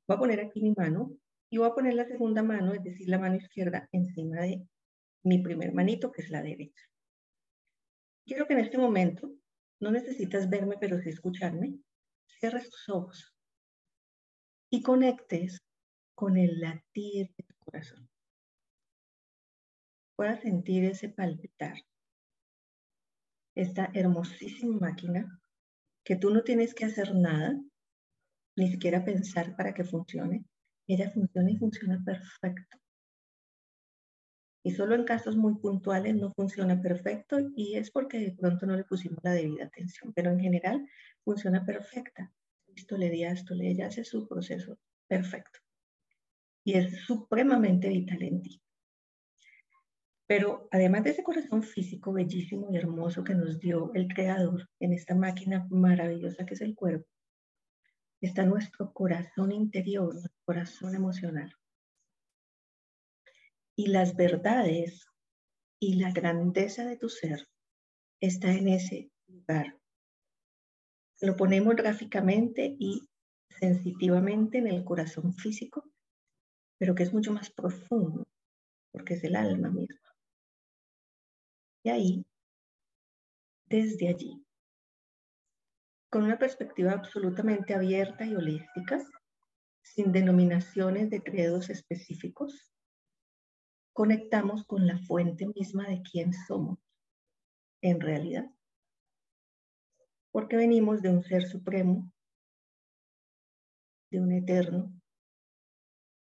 Voy 0.08 0.16
a 0.16 0.20
poner 0.20 0.40
aquí 0.40 0.62
mi 0.62 0.74
mano 0.76 1.12
y 1.50 1.58
voy 1.58 1.68
a 1.68 1.74
poner 1.74 1.94
la 1.94 2.06
segunda 2.06 2.42
mano, 2.42 2.74
es 2.74 2.84
decir, 2.84 3.08
la 3.10 3.20
mano 3.20 3.36
izquierda, 3.36 3.88
encima 3.92 4.42
de 4.42 4.68
mi 5.24 5.40
primer 5.40 5.74
manito, 5.74 6.12
que 6.12 6.22
es 6.22 6.30
la 6.30 6.42
derecha. 6.42 6.84
Quiero 8.26 8.48
que 8.48 8.54
en 8.54 8.60
este 8.60 8.78
momento, 8.78 9.32
no 9.80 9.92
necesitas 9.92 10.50
verme, 10.50 10.78
pero 10.80 11.00
sí 11.00 11.10
escucharme, 11.10 11.78
cierres 12.40 12.70
tus 12.70 12.90
ojos 12.90 13.36
y 14.70 14.82
conectes 14.82 15.62
con 16.16 16.38
el 16.38 16.60
latir 16.60 17.34
de 17.38 17.44
tu 17.44 17.56
corazón. 17.60 18.10
Puedas 20.16 20.42
sentir 20.42 20.86
ese 20.86 21.10
palpitar. 21.10 21.76
Esta 23.56 23.92
hermosísima 23.94 24.80
máquina 24.80 25.43
que 26.04 26.16
tú 26.16 26.30
no 26.32 26.44
tienes 26.44 26.74
que 26.74 26.86
hacer 26.86 27.16
nada, 27.16 27.60
ni 28.56 28.70
siquiera 28.70 29.04
pensar 29.04 29.56
para 29.56 29.74
que 29.74 29.84
funcione. 29.84 30.46
Ella 30.88 31.10
funciona 31.12 31.52
y 31.52 31.58
funciona 31.58 32.02
perfecto. 32.04 32.78
Y 34.66 34.72
solo 34.72 34.96
en 34.96 35.04
casos 35.04 35.36
muy 35.36 35.56
puntuales 35.56 36.16
no 36.16 36.32
funciona 36.34 36.82
perfecto 36.82 37.38
y 37.56 37.76
es 37.76 37.92
porque 37.92 38.20
de 38.20 38.32
pronto 38.32 38.66
no 38.66 38.78
le 38.78 38.86
pusimos 38.86 39.20
la 39.22 39.34
debida 39.34 39.66
atención, 39.66 40.14
pero 40.14 40.32
en 40.32 40.40
general 40.40 40.88
funciona 41.24 41.66
perfecta. 41.66 42.32
Esto 42.74 42.98
le 42.98 43.10
di 43.10 43.24
a 43.24 43.32
esto, 43.32 43.54
le 43.56 43.70
ella 43.70 43.88
hace 43.88 44.06
su 44.06 44.28
proceso 44.28 44.80
perfecto. 45.08 45.60
Y 46.64 46.76
es 46.76 46.98
supremamente 47.06 47.90
vital 47.90 48.24
en 48.24 48.42
ti. 48.42 48.63
Pero 50.28 50.68
además 50.72 51.04
de 51.04 51.12
ese 51.12 51.24
corazón 51.24 51.64
físico 51.64 52.14
bellísimo 52.14 52.68
y 52.72 52.78
hermoso 52.78 53.24
que 53.24 53.36
nos 53.36 53.60
dio 53.60 53.92
el 53.94 54.08
Creador 54.08 54.70
en 54.80 54.94
esta 54.94 55.16
máquina 55.16 55.68
maravillosa 55.70 56.46
que 56.46 56.54
es 56.54 56.62
el 56.62 56.76
cuerpo, 56.76 57.08
está 58.22 58.46
nuestro 58.46 58.94
corazón 58.94 59.52
interior, 59.52 60.14
nuestro 60.14 60.42
corazón 60.46 60.96
emocional. 60.96 61.54
Y 63.76 63.88
las 63.88 64.16
verdades 64.16 65.08
y 65.80 65.96
la 65.96 66.12
grandeza 66.12 66.86
de 66.86 66.96
tu 66.96 67.10
ser 67.10 67.50
está 68.22 68.54
en 68.54 68.70
ese 68.70 69.12
lugar. 69.28 69.78
Lo 71.20 71.36
ponemos 71.36 71.76
gráficamente 71.76 72.76
y 72.80 73.02
sensitivamente 73.50 74.60
en 74.60 74.68
el 74.68 74.84
corazón 74.86 75.34
físico, 75.34 75.84
pero 76.78 76.96
que 76.96 77.04
es 77.04 77.14
mucho 77.14 77.34
más 77.34 77.50
profundo, 77.50 78.26
porque 78.92 79.16
es 79.16 79.24
el 79.26 79.36
alma 79.36 79.70
misma. 79.70 80.03
Y 81.84 81.90
ahí, 81.90 82.26
desde 83.66 84.08
allí, 84.08 84.46
con 86.10 86.24
una 86.24 86.38
perspectiva 86.38 86.94
absolutamente 86.94 87.74
abierta 87.74 88.26
y 88.26 88.36
holística, 88.36 89.00
sin 89.82 90.12
denominaciones 90.12 91.10
de 91.10 91.22
credos 91.22 91.70
específicos, 91.70 92.72
conectamos 93.92 94.66
con 94.66 94.88
la 94.88 94.98
fuente 95.00 95.46
misma 95.56 95.88
de 95.88 96.02
quién 96.02 96.34
somos 96.34 96.80
en 97.82 98.00
realidad. 98.00 98.50
Porque 100.32 100.56
venimos 100.56 101.02
de 101.02 101.10
un 101.10 101.24
ser 101.24 101.46
supremo, 101.48 102.12
de 104.10 104.22
un 104.22 104.32
eterno, 104.32 104.94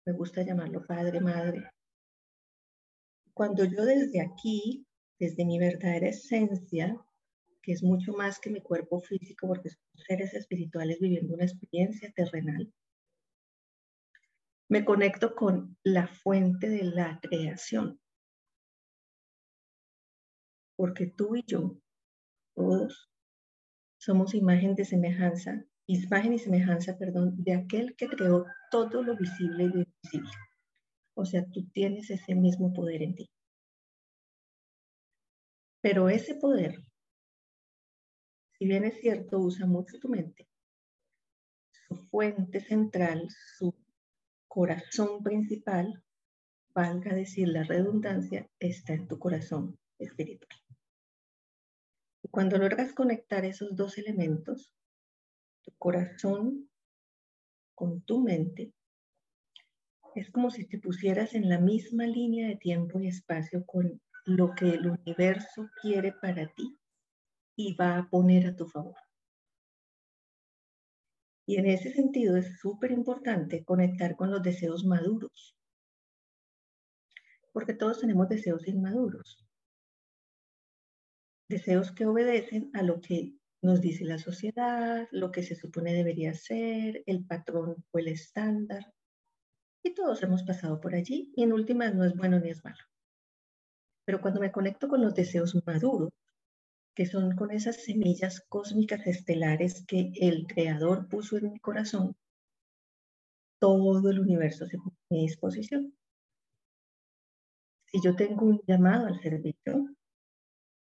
me 0.06 0.14
gusta 0.14 0.44
llamarlo 0.44 0.86
Padre, 0.86 1.20
Madre. 1.20 1.70
Cuando 3.34 3.66
yo 3.66 3.84
desde 3.86 4.22
aquí 4.22 4.86
desde 5.19 5.45
mi 5.45 5.60
verdadera 5.60 6.10
esencia, 6.10 7.00
que 7.62 7.72
es 7.72 7.84
mucho 7.84 8.13
más 8.13 8.39
que 8.39 8.50
mi 8.50 8.62
cuerpo 8.62 9.00
físico, 9.00 9.48
porque 9.48 9.69
somos 9.69 10.05
seres 10.07 10.34
espirituales 10.34 11.00
viviendo 11.00 11.34
una 11.34 11.45
experiencia 11.45 12.12
terrenal, 12.12 12.72
me 14.67 14.84
conecto 14.84 15.36
con 15.36 15.77
la 15.84 16.07
fuente 16.07 16.69
de 16.69 16.84
la 16.84 17.19
creación. 17.22 18.00
Porque 20.75 21.07
tú 21.07 21.36
y 21.36 21.43
yo, 21.48 21.77
todos, 22.55 23.10
somos 23.98 24.34
imagen 24.34 24.75
de 24.75 24.86
semejanza, 24.86 25.65
imagen 25.88 26.34
y 26.34 26.39
semejanza, 26.39 26.98
perdón, 26.98 27.36
de 27.43 27.53
aquel 27.53 27.95
que 27.95 28.07
creó 28.07 28.45
todo 28.72 29.03
lo 29.03 29.15
visible 29.15 29.63
y 29.63 29.67
lo 29.69 29.79
invisible. 29.79 30.31
O 31.13 31.25
sea, 31.25 31.45
tú 31.51 31.67
tienes 31.69 32.10
ese 32.10 32.36
mismo 32.36 32.74
poder 32.74 33.03
en 33.03 33.15
ti. 33.15 33.29
Pero 35.86 36.10
ese 36.10 36.34
poder, 36.34 36.84
si 38.58 38.65
bien 38.65 38.86
es 38.86 39.00
cierto, 39.01 39.38
usa 39.38 39.68
mucho 39.68 40.00
tu 40.00 40.10
mente, 40.10 40.50
su 41.88 41.96
fuente 42.10 42.60
central, 42.60 43.27
su 43.30 43.72
corazón 44.48 45.22
principal, 45.22 46.04
valga 46.74 47.13
decir 47.13 47.50
la 47.50 47.62
redundancia, 47.62 48.50
está 48.58 48.94
en 48.94 49.08
tu 49.08 49.20
corazón 49.20 49.77
espiritual. 50.00 50.60
Y 52.24 52.30
cuando 52.30 52.58
logras 52.58 52.92
conectar 52.92 53.46
esos 53.46 53.75
dos 53.75 54.00
elementos, 54.00 54.74
tu 55.62 55.72
corazón 55.77 56.68
con 57.75 58.01
tu 58.01 58.24
mente, 58.24 58.74
es 60.15 60.32
como 60.32 60.50
si 60.50 60.65
te 60.65 60.80
pusieras 60.80 61.36
en 61.36 61.48
la 61.48 61.60
misma 61.60 62.08
línea 62.08 62.48
de 62.48 62.56
tiempo 62.56 63.00
y 63.00 63.08
espacio 63.08 63.63
con 63.68 64.01
lo 64.25 64.55
que 64.55 64.70
el 64.70 64.88
universo 64.88 65.70
quiere 65.82 66.12
para 66.12 66.48
ti 66.48 66.77
y 67.55 67.75
va 67.75 67.98
a 67.98 68.10
poner 68.10 68.48
a 68.48 68.55
tu 68.55 68.67
favor. 68.67 68.96
Y 71.48 71.58
en 71.58 71.67
ese 71.67 71.91
sentido 71.91 72.36
es 72.36 72.60
súper 72.60 72.91
importante 72.91 73.63
conectar 73.63 74.15
con 74.15 74.32
los 74.32 74.41
deseos 74.41 74.84
maduros, 74.84 75.55
porque 77.53 77.75
todos 77.75 78.01
tenemos 78.01 78.27
deseos 78.27 78.67
inmaduros, 78.67 79.46
deseos 81.48 81.91
que 81.91 82.08
obedecen 82.08 82.72
a 82.74 82.82
lo 82.82 83.00
que 83.00 83.36
nos 83.62 83.79
dice 83.79 84.05
la 84.05 84.17
sociedad, 84.17 85.08
lo 85.12 85.32
que 85.32 85.44
se 85.44 85.55
supone 85.55 85.94
debería 85.94 86.34
ser, 86.34 87.03
el 87.05 87.25
patrón 87.25 87.86
o 87.91 88.00
el 88.00 88.08
estándar. 88.08 88.91
Y 89.84 89.94
todos 89.94 90.24
hemos 90.24 90.44
pasado 90.44 90.82
por 90.82 90.96
allí 90.96 91.32
y 91.36 91.44
en 91.44 91.53
últimas 91.53 91.94
no 91.94 92.03
es 92.03 92.15
bueno 92.15 92.39
ni 92.39 92.50
es 92.50 92.63
malo. 92.63 92.84
Pero 94.05 94.21
cuando 94.21 94.39
me 94.39 94.51
conecto 94.51 94.88
con 94.88 95.01
los 95.01 95.15
deseos 95.15 95.55
maduros, 95.65 96.13
que 96.95 97.05
son 97.05 97.35
con 97.35 97.51
esas 97.51 97.83
semillas 97.83 98.41
cósmicas 98.47 99.05
estelares 99.05 99.83
que 99.85 100.12
el 100.21 100.47
Creador 100.47 101.09
puso 101.09 101.38
en 101.38 101.51
mi 101.51 101.59
corazón, 101.59 102.15
todo 103.59 104.09
el 104.09 104.19
universo 104.19 104.65
se 104.65 104.77
pone 104.77 104.95
a 104.95 105.13
mi 105.13 105.21
disposición. 105.21 105.93
Si 107.88 108.00
yo 108.01 108.15
tengo 108.15 108.45
un 108.45 108.62
llamado 108.67 109.07
al 109.07 109.19
servicio 109.19 109.95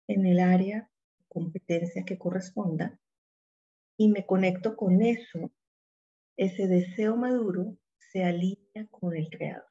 en 0.07 0.25
el 0.25 0.39
área 0.39 0.89
de 1.17 1.25
competencia 1.27 2.03
que 2.05 2.17
corresponda 2.17 2.99
y 3.97 4.09
me 4.09 4.25
conecto 4.25 4.75
con 4.75 5.01
eso, 5.01 5.51
ese 6.37 6.67
deseo 6.67 7.17
maduro 7.17 7.77
se 7.97 8.23
alinea 8.23 8.87
con 8.89 9.15
el 9.15 9.29
Creador. 9.29 9.65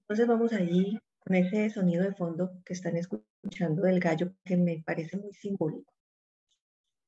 Entonces 0.00 0.26
vamos 0.26 0.52
allí 0.52 0.98
con 1.26 1.34
ese 1.34 1.70
sonido 1.70 2.04
de 2.04 2.14
fondo 2.14 2.62
que 2.64 2.72
están 2.72 2.96
escuchando 2.96 3.82
del 3.82 3.98
gallo 3.98 4.32
que 4.44 4.56
me 4.56 4.82
parece 4.86 5.16
muy 5.16 5.34
simbólico, 5.34 5.92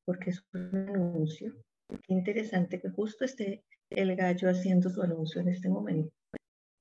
porque 0.04 0.30
es 0.30 0.44
un 0.52 0.74
anuncio. 0.74 1.54
Qué 1.88 2.14
interesante 2.14 2.80
que 2.80 2.90
justo 2.90 3.24
esté 3.24 3.64
el 3.90 4.16
gallo 4.16 4.50
haciendo 4.50 4.90
su 4.90 5.02
anuncio 5.02 5.40
en 5.40 5.48
este 5.48 5.68
momento. 5.68 6.12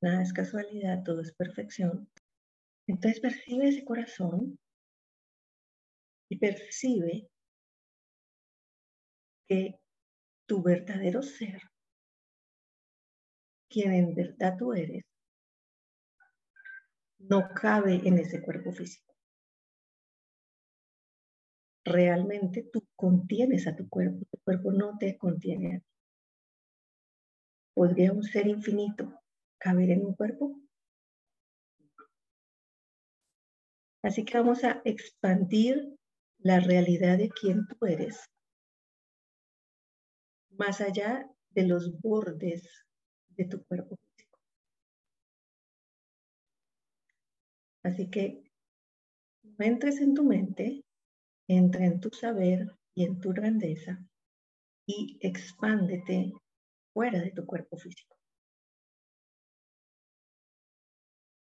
Nada 0.02 0.24
es 0.24 0.34
casualidad, 0.34 1.04
todo 1.04 1.22
es 1.22 1.32
perfección. 1.34 2.10
Entonces 2.88 3.20
percibe 3.20 3.68
ese 3.68 3.86
corazón 3.86 4.58
y 6.30 6.40
percibe 6.40 7.30
que 9.48 9.80
tu 10.48 10.64
verdadero 10.64 11.22
ser, 11.22 11.62
quien 13.70 13.94
en 13.94 14.16
verdad 14.16 14.56
tú 14.58 14.74
eres, 14.74 15.04
no 17.20 17.50
cabe 17.54 18.02
en 18.08 18.18
ese 18.20 18.42
cuerpo 18.42 18.72
físico. 18.72 19.14
Realmente 21.86 22.70
tú 22.72 22.86
contienes 22.96 23.66
a 23.68 23.76
tu 23.76 23.88
cuerpo, 23.90 24.26
tu 24.30 24.40
cuerpo 24.44 24.72
no 24.72 24.98
te 24.98 25.18
contiene 25.18 25.78
a 25.78 25.80
ti. 25.80 25.86
¿Podría 27.74 28.12
un 28.12 28.24
ser 28.24 28.48
infinito 28.48 29.22
caber 29.58 29.92
en 29.92 30.06
un 30.06 30.16
cuerpo? 30.16 30.60
Así 34.04 34.26
que 34.26 34.38
vamos 34.38 34.64
a 34.64 34.82
expandir 34.86 35.98
la 36.40 36.60
realidad 36.60 37.18
de 37.18 37.30
quién 37.30 37.68
tú 37.68 37.86
eres, 37.86 38.26
más 40.52 40.82
allá 40.82 41.30
de 41.52 41.68
los 41.68 42.00
bordes 42.02 42.86
de 43.30 43.46
tu 43.46 43.64
cuerpo 43.66 43.98
Así 47.88 48.10
que 48.10 48.44
entres 49.60 50.02
en 50.02 50.14
tu 50.14 50.26
mente, 50.26 50.84
entra 51.48 51.86
en 51.86 52.02
tu 52.02 52.10
saber 52.10 52.68
y 52.94 53.06
en 53.06 53.22
tu 53.22 53.30
grandeza 53.32 54.06
y 54.86 55.18
expándete 55.22 56.34
fuera 56.94 57.22
de 57.22 57.32
tu 57.32 57.46
cuerpo 57.46 57.78
físico. 57.78 58.18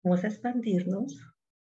Vamos 0.03 0.23
a 0.23 0.27
expandirnos 0.29 1.21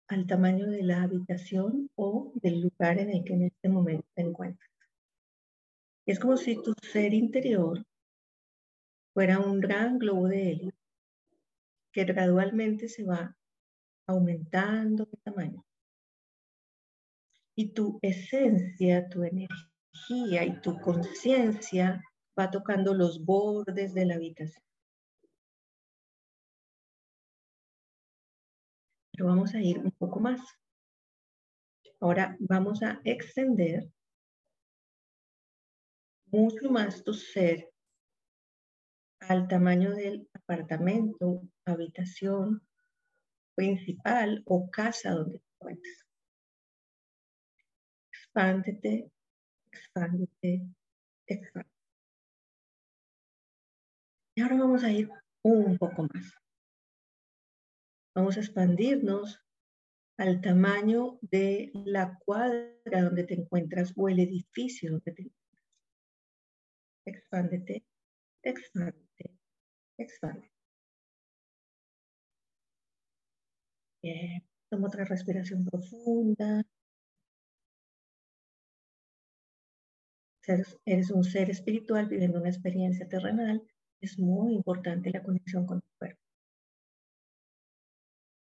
al 0.07 0.27
tamaño 0.27 0.67
de 0.67 0.83
la 0.83 1.01
habitación 1.01 1.89
o 1.95 2.31
del 2.35 2.61
lugar 2.61 2.99
en 2.99 3.09
el 3.09 3.23
que 3.23 3.33
en 3.33 3.43
este 3.45 3.67
momento 3.67 4.05
te 4.13 4.21
encuentras. 4.21 4.69
Es 6.05 6.19
como 6.19 6.37
si 6.37 6.61
tu 6.61 6.75
ser 6.83 7.15
interior 7.15 7.83
fuera 9.15 9.39
un 9.39 9.59
gran 9.59 9.97
globo 9.97 10.27
de 10.27 10.51
helio 10.51 10.73
que 11.91 12.03
gradualmente 12.05 12.87
se 12.87 13.03
va 13.03 13.35
aumentando 14.11 15.05
de 15.05 15.17
tamaño. 15.23 15.65
Y 17.55 17.73
tu 17.73 17.99
esencia, 18.01 19.07
tu 19.09 19.23
energía 19.23 20.45
y 20.45 20.61
tu 20.61 20.79
conciencia 20.79 22.01
va 22.39 22.49
tocando 22.49 22.93
los 22.93 23.23
bordes 23.23 23.93
de 23.93 24.05
la 24.05 24.15
habitación. 24.15 24.63
Pero 29.11 29.27
vamos 29.27 29.53
a 29.53 29.61
ir 29.61 29.79
un 29.79 29.91
poco 29.91 30.19
más. 30.19 30.41
Ahora 31.99 32.35
vamos 32.39 32.81
a 32.81 32.99
extender 33.03 33.91
mucho 36.31 36.71
más 36.71 37.03
tu 37.03 37.13
ser 37.13 37.69
al 39.19 39.47
tamaño 39.47 39.91
del 39.91 40.27
apartamento, 40.33 41.43
habitación 41.65 42.63
principal 43.55 44.43
o 44.45 44.69
casa 44.69 45.11
donde 45.11 45.39
te 45.39 45.45
encuentres. 45.55 46.05
Expándete, 48.11 49.11
expándete, 49.71 50.67
expándete. 51.27 51.71
Y 54.35 54.41
ahora 54.41 54.55
vamos 54.57 54.83
a 54.83 54.91
ir 54.91 55.09
un 55.43 55.77
poco 55.77 56.07
más. 56.13 56.33
Vamos 58.15 58.37
a 58.37 58.41
expandirnos 58.41 59.41
al 60.17 60.41
tamaño 60.41 61.19
de 61.21 61.71
la 61.73 62.17
cuadra 62.25 63.01
donde 63.01 63.23
te 63.23 63.33
encuentras 63.33 63.93
o 63.95 64.09
el 64.09 64.19
edificio 64.19 64.91
donde 64.91 65.11
te 65.11 65.21
encuentras. 65.23 65.41
Expándete, 67.05 67.83
expándete, 68.43 69.31
expándete. 69.97 70.50
Bien, 74.03 74.43
toma 74.69 74.87
otra 74.87 75.05
respiración 75.05 75.65
profunda. 75.65 76.63
Eres 80.85 81.11
un 81.11 81.23
ser 81.23 81.49
espiritual 81.49 82.07
viviendo 82.07 82.39
una 82.39 82.49
experiencia 82.49 83.07
terrenal. 83.07 83.61
Es 84.01 84.17
muy 84.19 84.53
importante 84.53 85.11
la 85.11 85.23
conexión 85.23 85.65
con 85.65 85.81
tu 85.81 85.87
cuerpo. 85.99 86.19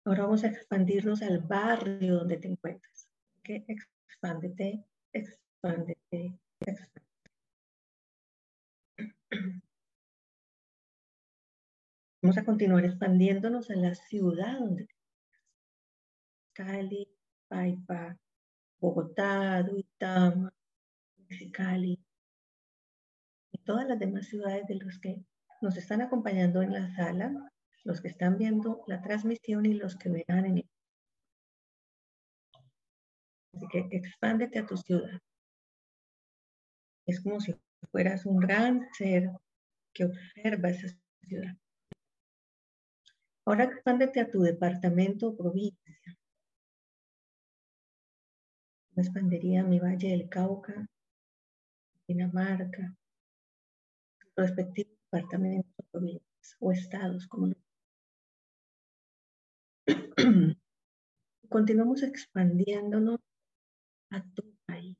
Ahora 0.05 0.23
vamos 0.23 0.43
a 0.43 0.47
expandirnos 0.47 1.21
al 1.21 1.39
barrio 1.39 2.15
donde 2.15 2.37
te 2.37 2.47
encuentras. 2.47 3.07
¿Okay? 3.39 3.65
Expándete, 3.67 4.83
expándete, 5.13 6.37
expándete. 6.59 7.05
Vamos 12.21 12.37
a 12.39 12.43
continuar 12.43 12.85
expandiéndonos 12.85 13.69
en 13.69 13.81
la 13.83 13.93
ciudad 13.93 14.59
donde 14.59 14.85
te. 14.85 14.94
Cali, 16.55 17.05
Paipa, 17.49 18.17
Bogotá, 18.79 19.61
Duitama, 19.61 20.51
Mexicali 21.29 21.99
y 23.51 23.57
todas 23.59 23.87
las 23.87 23.99
demás 23.99 24.27
ciudades 24.27 24.65
de 24.67 24.75
los 24.75 24.97
que 24.99 25.21
nos 25.61 25.75
están 25.75 26.01
acompañando 26.01 26.61
en 26.61 26.71
la 26.71 26.95
sala 26.95 27.51
los 27.83 28.01
que 28.01 28.07
están 28.07 28.37
viendo 28.37 28.83
la 28.87 29.01
transmisión 29.01 29.65
y 29.65 29.75
los 29.75 29.95
que 29.95 30.09
verán 30.09 30.45
en 30.45 30.57
el. 30.57 30.69
Así 33.53 33.67
que 33.71 33.87
expándete 33.91 34.59
a 34.59 34.65
tu 34.65 34.75
ciudad. 34.75 35.21
Es 37.05 37.21
como 37.21 37.39
si 37.39 37.55
fueras 37.91 38.25
un 38.25 38.37
gran 38.37 38.87
ser 38.93 39.29
que 39.93 40.05
observa 40.05 40.69
esa 40.69 40.87
ciudad. 41.21 41.55
Ahora 43.45 43.65
expándete 43.65 44.19
a 44.19 44.31
tu 44.31 44.41
departamento 44.41 45.27
o 45.27 45.37
provincia. 45.37 46.17
Me 48.95 49.03
expandería 49.03 49.61
mi 49.61 49.77
Valle 49.77 50.09
del 50.09 50.29
Cauca, 50.29 50.87
Dinamarca, 52.07 52.95
respectivos 54.37 54.95
departamentos 55.11 55.85
provincias 55.91 56.55
o 56.59 56.71
estados, 56.71 57.27
como 57.27 57.47
lo 57.47 57.55
Continuamos 61.49 62.03
expandiéndonos 62.03 63.19
a 64.11 64.23
tu 64.33 64.55
país. 64.65 64.95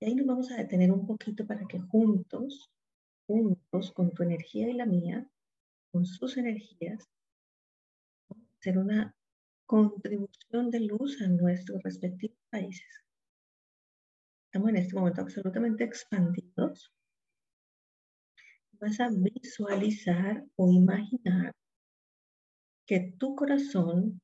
Y 0.00 0.06
ahí 0.06 0.14
nos 0.14 0.26
vamos 0.26 0.50
a 0.50 0.56
detener 0.56 0.90
un 0.90 1.06
poquito 1.06 1.46
para 1.46 1.66
que 1.66 1.78
juntos, 1.78 2.70
juntos, 3.26 3.92
con 3.92 4.12
tu 4.12 4.22
energía 4.22 4.70
y 4.70 4.72
la 4.72 4.86
mía, 4.86 5.30
con 5.92 6.06
sus 6.06 6.38
energías, 6.38 7.06
hacer 8.58 8.78
una 8.78 9.17
contribución 9.68 10.70
de 10.70 10.80
luz 10.80 11.20
a 11.20 11.28
nuestros 11.28 11.82
respectivos 11.82 12.38
países. 12.48 12.88
Estamos 14.46 14.70
en 14.70 14.76
este 14.76 14.94
momento 14.96 15.20
absolutamente 15.20 15.84
expandidos. 15.84 16.90
Vas 18.80 18.98
a 18.98 19.10
visualizar 19.10 20.42
o 20.56 20.72
imaginar 20.72 21.52
que 22.86 23.12
tu 23.18 23.36
corazón 23.36 24.22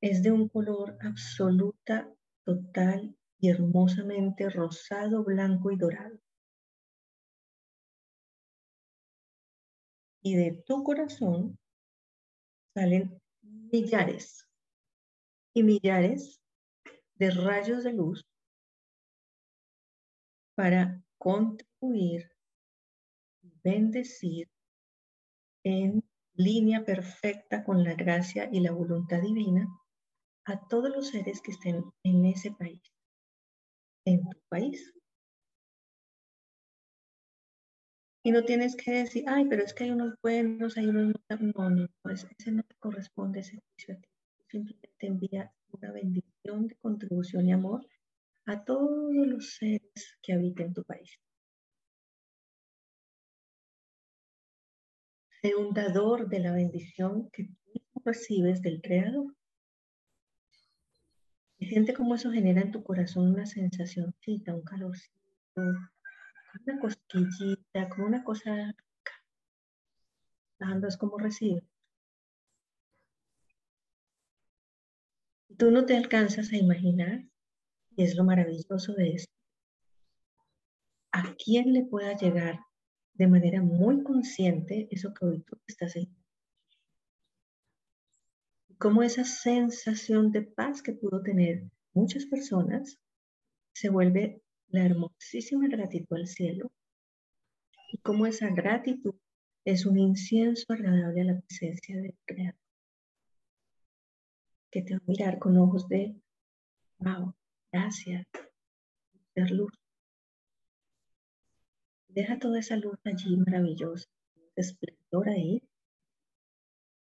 es 0.00 0.24
de 0.24 0.32
un 0.32 0.48
color 0.48 0.98
absoluta, 1.00 2.12
total 2.44 3.16
y 3.38 3.50
hermosamente 3.50 4.50
rosado, 4.50 5.22
blanco 5.22 5.70
y 5.70 5.76
dorado. 5.76 6.18
Y 10.22 10.34
de 10.34 10.60
tu 10.66 10.82
corazón 10.82 11.56
salen 12.76 13.18
millares 13.72 14.46
y 15.54 15.62
millares 15.62 16.42
de 17.14 17.30
rayos 17.30 17.84
de 17.84 17.94
luz 17.94 18.22
para 20.54 21.02
contribuir, 21.16 22.30
bendecir 23.64 24.46
en 25.64 26.04
línea 26.34 26.84
perfecta 26.84 27.64
con 27.64 27.82
la 27.82 27.94
gracia 27.94 28.50
y 28.52 28.60
la 28.60 28.72
voluntad 28.72 29.22
divina 29.22 29.66
a 30.44 30.68
todos 30.68 30.90
los 30.94 31.08
seres 31.08 31.40
que 31.40 31.52
estén 31.52 31.82
en 32.02 32.26
ese 32.26 32.50
país, 32.50 32.82
en 34.04 34.20
tu 34.28 34.38
país. 34.50 34.92
Y 38.26 38.32
no 38.32 38.42
tienes 38.42 38.74
que 38.74 38.90
decir, 38.90 39.22
ay, 39.28 39.46
pero 39.48 39.62
es 39.62 39.72
que 39.72 39.84
hay 39.84 39.92
unos 39.92 40.14
buenos, 40.20 40.76
hay 40.76 40.86
unos 40.86 41.14
no, 41.38 41.70
no, 41.70 41.86
pues 42.02 42.26
ese 42.36 42.50
no 42.50 42.64
te 42.64 42.74
corresponde 42.74 43.38
ese 43.38 43.60
juicio 43.60 43.94
a 43.94 43.98
ti. 43.98 44.08
Simplemente 44.50 45.06
envía 45.06 45.52
una 45.70 45.92
bendición 45.92 46.66
de 46.66 46.74
contribución 46.74 47.46
y 47.46 47.52
amor 47.52 47.86
a 48.46 48.64
todos 48.64 49.14
los 49.14 49.54
seres 49.54 50.18
que 50.22 50.32
habiten 50.32 50.74
tu 50.74 50.82
país. 50.82 51.20
un 55.56 55.72
dador 55.72 56.28
de 56.28 56.40
la 56.40 56.52
bendición 56.52 57.30
que 57.30 57.44
tú 57.44 57.80
recibes 58.04 58.60
del 58.60 58.82
Creador. 58.82 59.36
Y 61.60 61.68
siente 61.68 61.94
como 61.94 62.16
eso 62.16 62.32
genera 62.32 62.60
en 62.60 62.72
tu 62.72 62.82
corazón 62.82 63.30
una 63.30 63.46
sensacióncita, 63.46 64.52
un 64.52 64.62
calorcito, 64.62 65.62
una 66.64 66.80
cosquillita, 66.80 67.88
como 67.88 68.06
una 68.06 68.24
cosa 68.24 68.74
como 70.98 71.18
recibes. 71.18 71.64
Tú 75.58 75.70
no 75.70 75.86
te 75.86 75.96
alcanzas 75.96 76.52
a 76.52 76.56
imaginar, 76.56 77.24
y 77.96 78.04
es 78.04 78.14
lo 78.14 78.24
maravilloso 78.24 78.92
de 78.94 79.14
esto, 79.14 79.32
a 81.12 81.34
quién 81.34 81.72
le 81.72 81.84
pueda 81.84 82.14
llegar 82.16 82.60
de 83.14 83.26
manera 83.26 83.62
muy 83.62 84.02
consciente 84.02 84.88
eso 84.90 85.14
que 85.14 85.24
hoy 85.24 85.42
tú 85.42 85.58
estás 85.66 85.90
haciendo. 85.90 86.20
Cómo 88.78 89.02
esa 89.02 89.24
sensación 89.24 90.32
de 90.32 90.42
paz 90.42 90.82
que 90.82 90.92
pudo 90.92 91.22
tener 91.22 91.70
muchas 91.94 92.26
personas 92.26 92.98
se 93.72 93.88
vuelve 93.88 94.42
la 94.68 94.84
hermosísima 94.84 95.68
gratitud 95.68 96.16
al 96.16 96.26
cielo 96.26 96.70
y 97.92 97.98
cómo 97.98 98.26
esa 98.26 98.48
gratitud 98.50 99.14
es 99.64 99.86
un 99.86 99.98
incienso 99.98 100.72
agradable 100.72 101.22
a 101.22 101.24
la 101.24 101.40
presencia 101.40 101.96
del 101.96 102.14
Creador 102.24 102.60
que 104.70 104.82
te 104.82 104.94
va 104.94 104.98
a 104.98 105.10
mirar 105.10 105.38
con 105.38 105.56
ojos 105.56 105.88
de 105.88 106.14
wow, 106.98 107.34
gracias, 107.72 108.26
ser 109.34 109.50
luz. 109.50 109.72
Deja 112.08 112.38
toda 112.38 112.58
esa 112.58 112.76
luz 112.76 112.98
allí 113.04 113.36
maravillosa, 113.36 114.06
esplendor 114.54 115.28
ahí. 115.28 115.62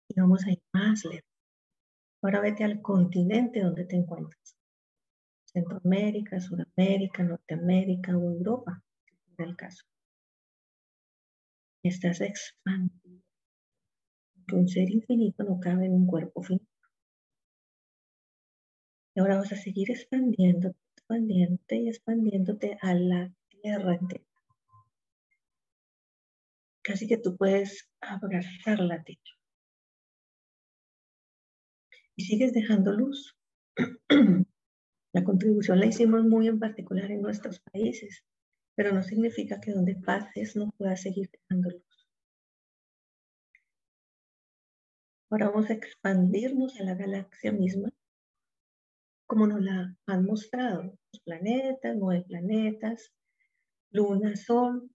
Y 0.10 0.20
vamos 0.20 0.46
a 0.46 0.52
ir 0.52 0.62
más 0.74 1.06
lejos. 1.06 1.30
Ahora 2.22 2.42
vete 2.42 2.64
al 2.64 2.82
continente 2.82 3.62
donde 3.62 3.86
te 3.86 3.96
encuentras. 3.96 4.59
Centroamérica, 5.60 6.40
Sudamérica, 6.40 7.24
Norteamérica 7.24 8.18
o 8.18 8.32
Europa, 8.32 8.82
si 9.06 9.44
el 9.44 9.56
caso. 9.58 9.84
Estás 11.84 12.22
expandido. 12.22 13.22
un 14.54 14.68
ser 14.68 14.90
infinito 14.90 15.44
no 15.44 15.60
cabe 15.60 15.86
en 15.86 15.94
un 15.94 16.08
cuerpo 16.08 16.42
finito. 16.42 16.66
Y 19.14 19.20
ahora 19.20 19.38
vas 19.38 19.52
a 19.52 19.58
seguir 19.58 19.92
expandiendo, 19.92 20.74
expandiéndote 20.96 21.76
y 21.76 21.90
expandiéndote 21.90 22.78
a 22.82 22.94
la 22.94 23.32
tierra 23.50 23.96
entera. 23.96 24.24
Casi 26.82 27.06
que 27.08 27.18
tú 27.18 27.36
puedes 27.38 27.90
abrazar 28.00 28.80
la 28.80 29.04
tierra. 29.04 29.36
Y 32.16 32.24
sigues 32.24 32.54
dejando 32.54 32.94
luz. 32.94 33.36
la 35.20 35.26
contribución 35.26 35.80
la 35.80 35.88
hicimos 35.88 36.24
muy 36.24 36.48
en 36.48 36.60
particular 36.60 37.12
en 37.12 37.22
nuestros 37.22 37.60
países, 37.60 38.24
pero 38.76 38.94
no 38.94 39.04
significa 39.04 39.60
que 39.60 39.74
donde 39.74 39.96
pases 39.96 40.56
no 40.56 40.72
puedas 40.78 41.02
seguir 41.02 41.30
dejando 41.30 41.72
luz. 41.72 42.08
Ahora 45.30 45.50
vamos 45.50 45.70
a 45.70 45.74
expandirnos 45.74 46.80
a 46.80 46.84
la 46.84 46.96
galaxia 46.96 47.52
misma, 47.52 47.90
como 49.28 49.46
nos 49.46 49.62
la 49.62 49.96
han 50.08 50.26
mostrado, 50.26 50.84
los 50.84 51.22
planetas, 51.24 51.98
nueve 51.98 52.24
planetas, 52.26 53.12
luna, 53.92 54.36
sol. 54.38 54.90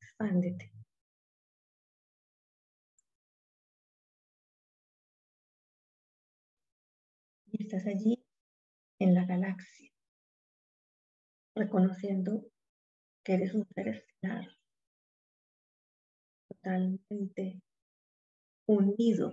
Expándete. 0.00 0.73
Estás 7.64 7.86
allí 7.86 8.22
en 8.98 9.14
la 9.14 9.24
galaxia, 9.24 9.90
reconociendo 11.56 12.44
que 13.24 13.34
eres 13.34 13.54
un 13.54 13.66
ser 13.74 13.88
estelar 13.88 14.48
totalmente 16.48 17.62
unido 18.68 19.32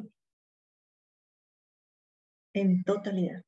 en 2.53 2.83
totalidad. 2.83 3.43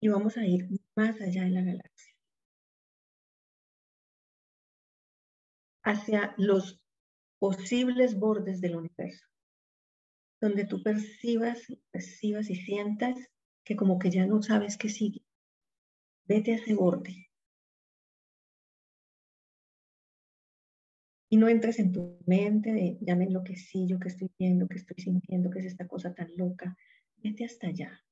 Y 0.00 0.08
vamos 0.08 0.36
a 0.36 0.46
ir 0.46 0.68
más 0.96 1.20
allá 1.20 1.42
en 1.42 1.54
la 1.54 1.62
galaxia. 1.62 2.14
Hacia 5.82 6.34
los 6.38 6.80
posibles 7.40 8.16
bordes 8.16 8.60
del 8.60 8.76
universo. 8.76 9.26
Donde 10.40 10.64
tú 10.64 10.82
percibas, 10.82 11.60
percibas 11.90 12.50
y 12.50 12.56
sientas 12.56 13.16
que 13.64 13.76
como 13.76 13.98
que 13.98 14.10
ya 14.10 14.26
no 14.26 14.42
sabes 14.42 14.76
qué 14.76 14.88
sigue. 14.88 15.22
Vete 16.26 16.52
a 16.52 16.56
ese 16.56 16.74
borde. 16.74 17.28
Y 21.30 21.36
no 21.36 21.48
entres 21.48 21.78
en 21.78 21.92
tu 21.92 22.18
mente 22.26 22.72
de 22.72 22.98
ya 23.00 23.14
me 23.14 23.24
enloquecí, 23.24 23.86
yo 23.86 23.98
que 23.98 24.08
estoy 24.08 24.30
viendo, 24.38 24.66
que 24.68 24.78
estoy 24.78 24.96
sintiendo, 24.96 25.50
que 25.50 25.58
es 25.58 25.66
esta 25.66 25.86
cosa 25.86 26.14
tan 26.14 26.30
loca. 26.36 26.76
Vete 27.18 27.44
hasta 27.44 27.66
allá. 27.66 28.02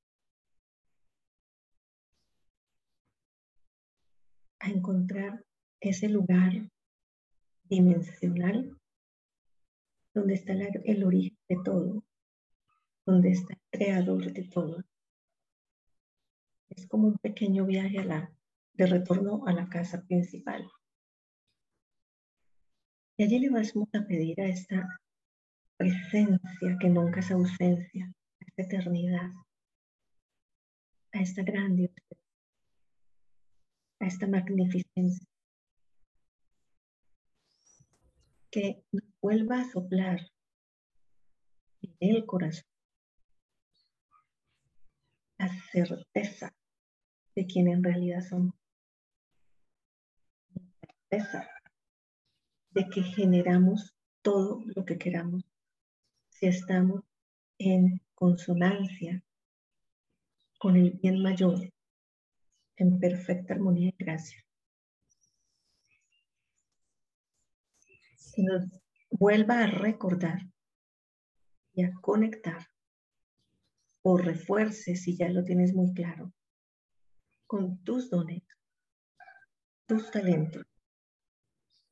A 4.58 4.68
encontrar 4.68 5.44
ese 5.80 6.08
lugar 6.08 6.70
dimensional 7.64 8.78
donde 10.14 10.34
está 10.34 10.52
el 10.52 11.04
origen 11.04 11.38
de 11.48 11.56
todo, 11.64 12.05
donde 13.06 13.30
está 13.30 13.54
el 13.54 13.60
creador 13.70 14.32
de 14.32 14.42
todo. 14.42 14.84
Es 16.68 16.86
como 16.88 17.06
un 17.06 17.18
pequeño 17.18 17.64
viaje 17.64 18.00
a 18.00 18.04
la, 18.04 18.32
de 18.74 18.86
retorno 18.86 19.46
a 19.46 19.52
la 19.52 19.68
casa 19.68 20.02
principal. 20.02 20.68
Y 23.16 23.22
allí 23.24 23.38
le 23.38 23.50
vamos 23.50 23.72
a 23.94 24.06
pedir 24.06 24.38
a 24.40 24.48
esta 24.48 25.00
presencia 25.76 26.76
que 26.80 26.88
nunca 26.90 27.20
es 27.20 27.30
ausencia, 27.30 28.12
a 28.40 28.44
esta 28.44 28.62
eternidad, 28.62 29.30
a 31.12 31.20
esta 31.20 31.42
grandiosidad, 31.42 32.18
a 34.00 34.06
esta 34.06 34.26
magnificencia, 34.26 35.26
que 38.50 38.84
vuelva 39.22 39.60
a 39.60 39.70
soplar 39.70 40.20
en 41.82 41.96
el 42.00 42.26
corazón 42.26 42.75
la 45.38 45.48
certeza 45.72 46.54
de 47.34 47.46
quién 47.46 47.68
en 47.68 47.82
realidad 47.82 48.20
somos. 48.20 48.54
La 50.54 50.62
certeza 50.80 51.48
de 52.70 52.88
que 52.88 53.02
generamos 53.02 53.94
todo 54.22 54.62
lo 54.74 54.84
que 54.84 54.98
queramos 54.98 55.44
si 56.30 56.46
estamos 56.46 57.02
en 57.58 58.02
consonancia 58.14 59.22
con 60.58 60.76
el 60.76 60.92
bien 60.92 61.22
mayor, 61.22 61.72
en 62.76 62.98
perfecta 62.98 63.54
armonía 63.54 63.88
y 63.88 64.04
gracia. 64.04 64.44
Que 68.34 68.42
nos 68.42 68.68
vuelva 69.10 69.64
a 69.64 69.66
recordar 69.66 70.40
y 71.72 71.84
a 71.84 71.92
conectar 72.00 72.66
o 74.08 74.16
refuerce 74.16 74.94
si 74.94 75.16
ya 75.16 75.28
lo 75.28 75.42
tienes 75.42 75.74
muy 75.74 75.92
claro 75.92 76.32
con 77.48 77.82
tus 77.82 78.08
dones, 78.08 78.44
tus 79.86 80.12
talentos 80.12 80.64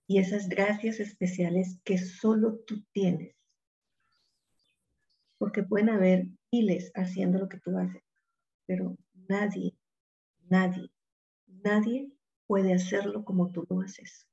y 0.07 0.19
esas 0.19 0.49
gracias 0.49 1.01
especiales 1.01 1.81
que 1.83 1.99
solo 1.99 2.61
tú 2.69 2.85
tienes. 2.93 3.35
Porque 5.39 5.65
pueden 5.65 5.89
haber 5.89 6.29
miles 6.53 6.93
haciendo 6.95 7.41
lo 7.41 7.49
que 7.49 7.59
tú 7.59 7.77
haces, 7.77 8.05
pero 8.65 8.97
nadie, 9.29 9.77
nadie, 10.49 10.93
nadie 11.49 12.13
puede 12.47 12.75
hacerlo 12.75 13.25
como 13.25 13.51
tú 13.51 13.67
lo 13.69 13.81
haces. 13.81 14.29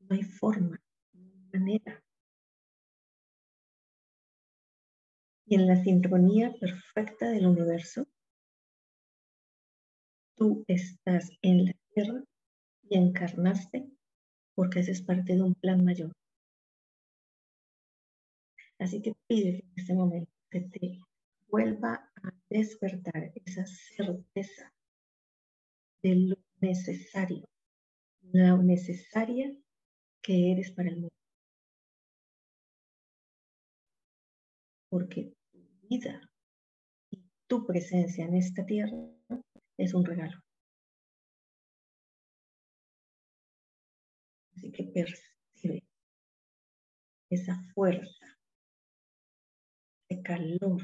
No 0.00 0.16
hay 0.16 0.24
forma, 0.24 0.82
no 1.12 1.30
hay 1.30 1.60
manera. 1.60 2.02
Y 5.50 5.56
en 5.56 5.66
la 5.66 5.82
sincronía 5.82 6.54
perfecta 6.60 7.28
del 7.28 7.44
universo, 7.44 8.06
tú 10.36 10.64
estás 10.68 11.28
en 11.42 11.64
la 11.64 11.72
tierra 11.92 12.22
y 12.88 12.96
encarnaste 12.96 13.90
porque 14.54 14.78
haces 14.78 15.02
parte 15.02 15.34
de 15.34 15.42
un 15.42 15.56
plan 15.56 15.84
mayor. 15.84 16.12
Así 18.78 19.02
que 19.02 19.16
pide 19.26 19.64
en 19.64 19.72
este 19.74 19.92
momento 19.92 20.30
que 20.52 20.60
te 20.60 21.00
vuelva 21.48 21.94
a 22.22 22.32
despertar 22.48 23.32
esa 23.44 23.66
certeza 23.66 24.72
de 26.00 26.14
lo 26.14 26.36
necesario, 26.60 27.44
la 28.22 28.56
necesaria 28.56 29.52
que 30.22 30.52
eres 30.52 30.70
para 30.70 30.90
el 30.90 30.94
mundo. 30.94 31.10
Porque 34.88 35.39
y 35.90 36.00
tu 37.48 37.66
presencia 37.66 38.24
en 38.24 38.36
esta 38.36 38.64
tierra 38.64 38.96
es 39.76 39.92
un 39.92 40.04
regalo. 40.04 40.40
Así 44.54 44.70
que 44.70 44.84
percibe 44.84 45.82
esa 47.28 47.60
fuerza, 47.74 48.38
de 50.08 50.22
calor, 50.22 50.82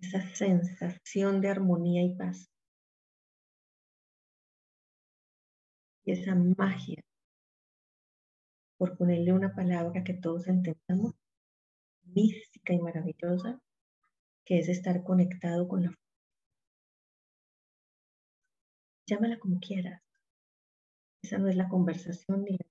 esa 0.00 0.22
sensación 0.34 1.40
de 1.42 1.48
armonía 1.48 2.02
y 2.02 2.14
paz. 2.14 2.50
Y 6.04 6.12
esa 6.12 6.34
magia, 6.34 7.02
por 8.78 8.96
ponerle 8.96 9.32
una 9.32 9.54
palabra 9.54 10.04
que 10.04 10.14
todos 10.14 10.46
entendamos, 10.46 11.14
mística 12.04 12.55
y 12.72 12.78
maravillosa, 12.78 13.60
que 14.44 14.58
es 14.58 14.68
estar 14.68 15.02
conectado 15.02 15.68
con 15.68 15.84
la 15.84 15.94
Llámala 19.08 19.38
como 19.38 19.60
quieras. 19.60 20.02
Esa 21.22 21.38
no 21.38 21.48
es 21.48 21.56
la 21.56 21.68
conversación 21.68 22.42
ni 22.42 22.56
la... 22.56 22.66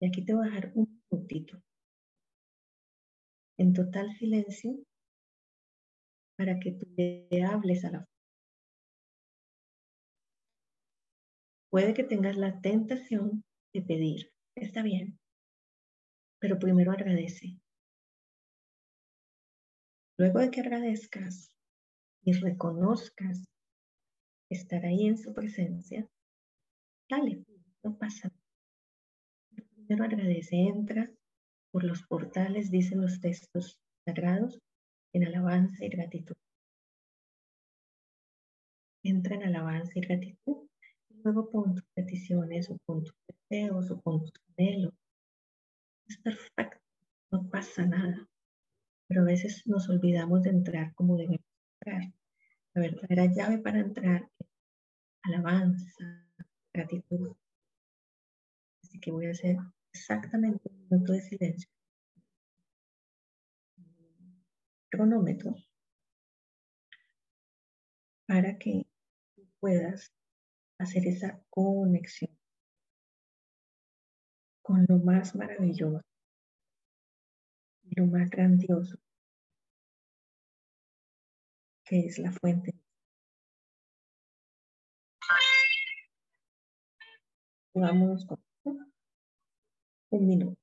Y 0.00 0.06
aquí 0.06 0.24
te 0.24 0.34
voy 0.34 0.46
a 0.46 0.50
dejar 0.50 0.72
un 0.74 1.02
minutito 1.10 1.62
en 3.58 3.74
total 3.74 4.10
silencio 4.16 4.74
para 6.36 6.58
que 6.58 6.72
tú 6.72 6.86
le 6.96 7.44
hables 7.44 7.84
a 7.84 7.90
la 7.90 8.08
Puede 11.70 11.94
que 11.94 12.04
tengas 12.04 12.36
la 12.36 12.60
tentación 12.60 13.44
de 13.72 13.80
pedir, 13.80 14.30
está 14.54 14.82
bien, 14.82 15.18
pero 16.38 16.58
primero 16.58 16.92
agradece. 16.92 17.61
Luego 20.18 20.40
de 20.40 20.50
que 20.50 20.60
agradezcas 20.60 21.50
y 22.24 22.32
reconozcas 22.32 23.44
estar 24.50 24.84
ahí 24.84 25.06
en 25.06 25.18
su 25.18 25.32
presencia, 25.32 26.08
Dale, 27.12 27.44
no 27.84 27.98
pasa. 27.98 28.32
Primero 29.74 30.04
agradece, 30.04 30.56
entra 30.56 31.10
por 31.70 31.84
los 31.84 32.02
portales, 32.06 32.70
dicen 32.70 33.02
los 33.02 33.20
textos 33.20 33.78
sagrados, 34.06 34.58
en 35.12 35.26
alabanza 35.26 35.84
y 35.84 35.90
gratitud. 35.90 36.34
Entra 39.04 39.34
en 39.34 39.42
alabanza 39.42 39.92
y 39.96 40.00
gratitud. 40.00 40.68
Y 41.10 41.20
luego 41.22 41.50
pon 41.50 41.74
tus 41.74 41.84
peticiones 41.94 42.70
o 42.70 42.78
pon 42.86 43.04
tus 43.04 43.14
deseos 43.28 43.90
o 43.90 44.00
pon 44.00 44.24
tus 44.24 44.32
anhelos. 44.56 44.94
Es 46.08 46.16
perfecto, 46.16 46.80
no 47.30 47.46
pasa 47.50 47.84
nada. 47.84 48.26
Pero 49.12 49.24
a 49.24 49.26
veces 49.26 49.66
nos 49.66 49.90
olvidamos 49.90 50.40
de 50.42 50.48
entrar 50.48 50.94
como 50.94 51.18
debemos 51.18 51.44
entrar. 51.78 52.14
La 52.72 52.80
verdadera 52.80 53.26
llave 53.26 53.58
para 53.58 53.80
entrar 53.80 54.30
es 54.40 54.46
alabanza, 55.24 56.24
gratitud. 56.72 57.36
Así 58.82 58.98
que 59.00 59.10
voy 59.10 59.26
a 59.26 59.32
hacer 59.32 59.58
exactamente 59.92 60.62
un 60.64 60.88
minuto 60.88 61.12
de 61.12 61.20
silencio. 61.20 61.68
Cronómetro 64.90 65.56
para 68.26 68.56
que 68.56 68.86
puedas 69.60 70.10
hacer 70.78 71.06
esa 71.06 71.38
conexión 71.50 72.34
con 74.62 74.86
lo 74.88 74.96
más 75.00 75.36
maravilloso, 75.36 76.00
lo 77.96 78.06
más 78.06 78.30
grandioso, 78.30 78.96
que 81.84 82.06
es 82.06 82.18
la 82.18 82.32
fuente. 82.32 82.74
Vamos 87.74 88.24
con 88.26 88.38
un 90.10 90.26
minuto. 90.26 90.61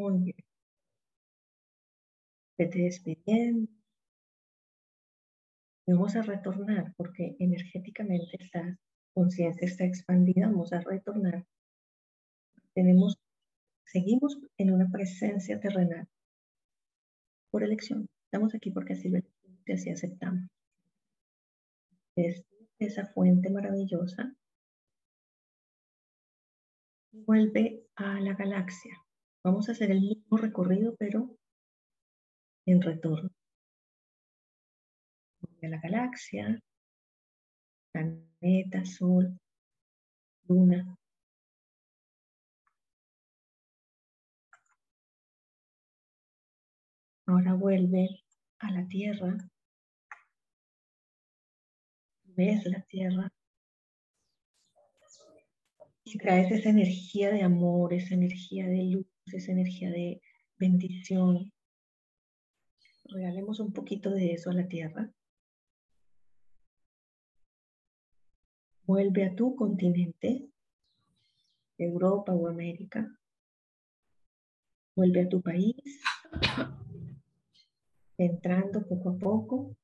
Muy 0.00 0.18
bien. 0.18 0.36
Vete 2.56 2.78
despidiendo. 2.78 3.70
Vamos 5.86 6.16
a 6.16 6.22
retornar 6.22 6.94
porque 6.96 7.36
energéticamente 7.38 8.38
esta 8.40 8.78
conciencia 9.12 9.66
está 9.66 9.84
expandida. 9.84 10.46
Vamos 10.46 10.72
a 10.72 10.80
retornar. 10.80 11.44
Tenemos, 12.72 13.18
seguimos 13.84 14.38
en 14.56 14.72
una 14.72 14.88
presencia 14.88 15.60
terrenal 15.60 16.08
por 17.50 17.62
elección. 17.62 18.08
Estamos 18.24 18.54
aquí 18.54 18.70
porque 18.70 18.94
así 18.94 19.10
lo 19.10 19.18
aceptamos. 19.92 20.48
Es 22.16 22.42
esa 22.78 23.04
fuente 23.04 23.50
maravillosa 23.50 24.34
vuelve 27.12 27.84
a 27.96 28.18
la 28.20 28.32
galaxia. 28.32 28.94
Vamos 29.42 29.68
a 29.68 29.72
hacer 29.72 29.90
el 29.90 30.00
mismo 30.02 30.36
recorrido, 30.36 30.94
pero 30.98 31.38
en 32.66 32.82
retorno. 32.82 33.30
A 35.62 35.68
la 35.68 35.80
galaxia, 35.80 36.60
planeta, 37.92 38.84
sol, 38.84 39.38
luna. 40.46 40.96
Ahora 47.26 47.54
vuelve 47.54 48.08
a 48.58 48.70
la 48.72 48.86
Tierra. 48.88 49.38
Ves 52.24 52.66
la 52.66 52.82
Tierra. 52.82 53.32
Y 56.04 56.18
traes 56.18 56.50
esa 56.50 56.70
energía 56.70 57.30
de 57.30 57.42
amor, 57.42 57.94
esa 57.94 58.14
energía 58.14 58.66
de 58.66 58.84
luz 58.84 59.09
esa 59.26 59.52
energía 59.52 59.90
de 59.90 60.20
bendición. 60.58 61.52
Regalemos 63.04 63.60
un 63.60 63.72
poquito 63.72 64.10
de 64.10 64.32
eso 64.32 64.50
a 64.50 64.54
la 64.54 64.68
tierra. 64.68 65.10
Vuelve 68.84 69.24
a 69.24 69.34
tu 69.34 69.54
continente, 69.54 70.48
Europa 71.78 72.32
o 72.32 72.48
América. 72.48 73.08
Vuelve 74.96 75.22
a 75.22 75.28
tu 75.28 75.40
país, 75.40 76.02
entrando 78.18 78.86
poco 78.86 79.10
a 79.10 79.18
poco. 79.18 79.76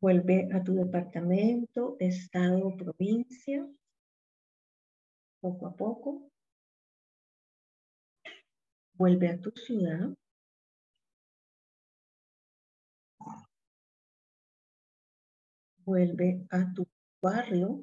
Vuelve 0.00 0.48
a 0.52 0.62
tu 0.62 0.74
departamento, 0.74 1.96
estado 2.00 2.66
o 2.66 2.76
provincia, 2.76 3.66
poco 5.40 5.66
a 5.66 5.74
poco. 5.74 6.30
Vuelve 8.98 9.28
a 9.28 9.38
tu 9.40 9.50
ciudad. 9.52 10.14
Vuelve 15.84 16.46
a 16.50 16.72
tu 16.74 16.86
barrio. 17.22 17.82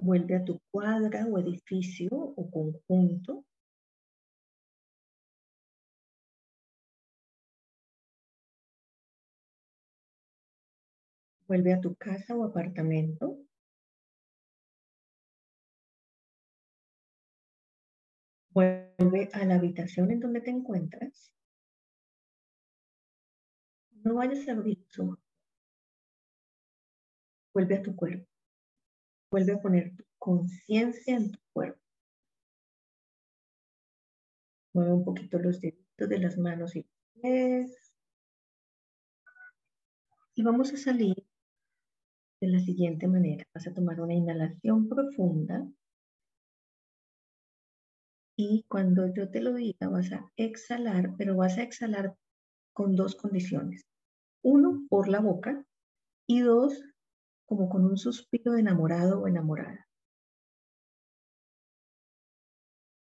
Vuelve 0.00 0.36
a 0.36 0.44
tu 0.44 0.58
cuadra 0.70 1.26
o 1.26 1.38
edificio 1.38 2.10
o 2.12 2.50
conjunto. 2.50 3.44
Vuelve 11.46 11.74
a 11.74 11.80
tu 11.80 11.94
casa 11.96 12.34
o 12.34 12.44
apartamento. 12.44 13.38
Vuelve 18.54 19.30
a 19.32 19.44
la 19.44 19.54
habitación 19.54 20.10
en 20.10 20.20
donde 20.20 20.40
te 20.42 20.50
encuentras. 20.50 21.32
No 24.04 24.14
vayas 24.14 24.46
a 24.48 24.52
abrir 24.52 24.84
su 24.90 25.16
Vuelve 27.54 27.76
a 27.76 27.82
tu 27.82 27.94
cuerpo. 27.94 28.26
Vuelve 29.30 29.52
a 29.52 29.60
poner 29.60 29.94
tu 29.96 30.04
conciencia 30.18 31.16
en 31.16 31.32
tu 31.32 31.38
cuerpo. 31.52 31.80
Mueve 34.74 34.92
un 34.92 35.04
poquito 35.04 35.38
los 35.38 35.60
deditos 35.60 36.08
de 36.08 36.18
las 36.18 36.38
manos 36.38 36.76
y 36.76 36.86
pies. 37.14 37.92
Y 40.34 40.42
vamos 40.42 40.72
a 40.72 40.76
salir 40.78 41.14
de 42.40 42.48
la 42.48 42.58
siguiente 42.58 43.06
manera. 43.06 43.44
Vas 43.54 43.66
a 43.66 43.74
tomar 43.74 44.00
una 44.00 44.14
inhalación 44.14 44.88
profunda. 44.88 45.66
Y 48.44 48.64
cuando 48.68 49.06
yo 49.06 49.30
te 49.30 49.40
lo 49.40 49.54
diga, 49.54 49.88
vas 49.88 50.10
a 50.10 50.28
exhalar, 50.36 51.14
pero 51.16 51.36
vas 51.36 51.58
a 51.58 51.62
exhalar 51.62 52.16
con 52.74 52.96
dos 52.96 53.14
condiciones. 53.14 53.82
Uno, 54.42 54.84
por 54.90 55.06
la 55.06 55.20
boca 55.20 55.64
y 56.28 56.40
dos, 56.40 56.82
como 57.46 57.68
con 57.68 57.84
un 57.84 57.96
suspiro 57.96 58.50
de 58.50 58.60
enamorado 58.62 59.20
o 59.20 59.28
enamorada. 59.28 59.86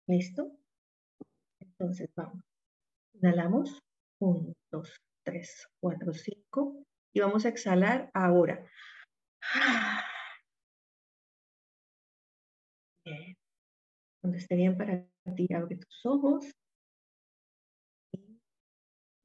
¿Listo? 0.09 0.51
Entonces 1.62 2.09
vamos. 2.17 2.43
Inhalamos. 3.13 3.79
1, 4.19 4.53
2, 4.73 5.01
3, 5.23 5.67
4, 5.79 6.13
5. 6.13 6.83
y 7.13 7.19
vamos 7.21 7.45
a 7.45 7.49
exhalar 7.49 8.12
ahora. 8.13 8.67
Bien. 13.05 13.38
Cuando 14.21 14.38
esté 14.38 14.55
bien 14.55 14.77
para 14.77 15.12
ti, 15.36 15.47
abre 15.53 15.77
tus 15.77 16.05
ojos. 16.05 16.45
Y 18.12 18.39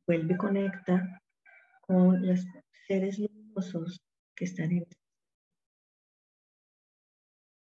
vuelve 0.07 0.35
y 0.35 0.37
conecta 0.37 1.23
con 1.81 2.27
los 2.27 2.45
seres 2.87 3.19
luminosos 3.19 4.01
que 4.37 4.45
están 4.45 4.73
en 4.73 4.87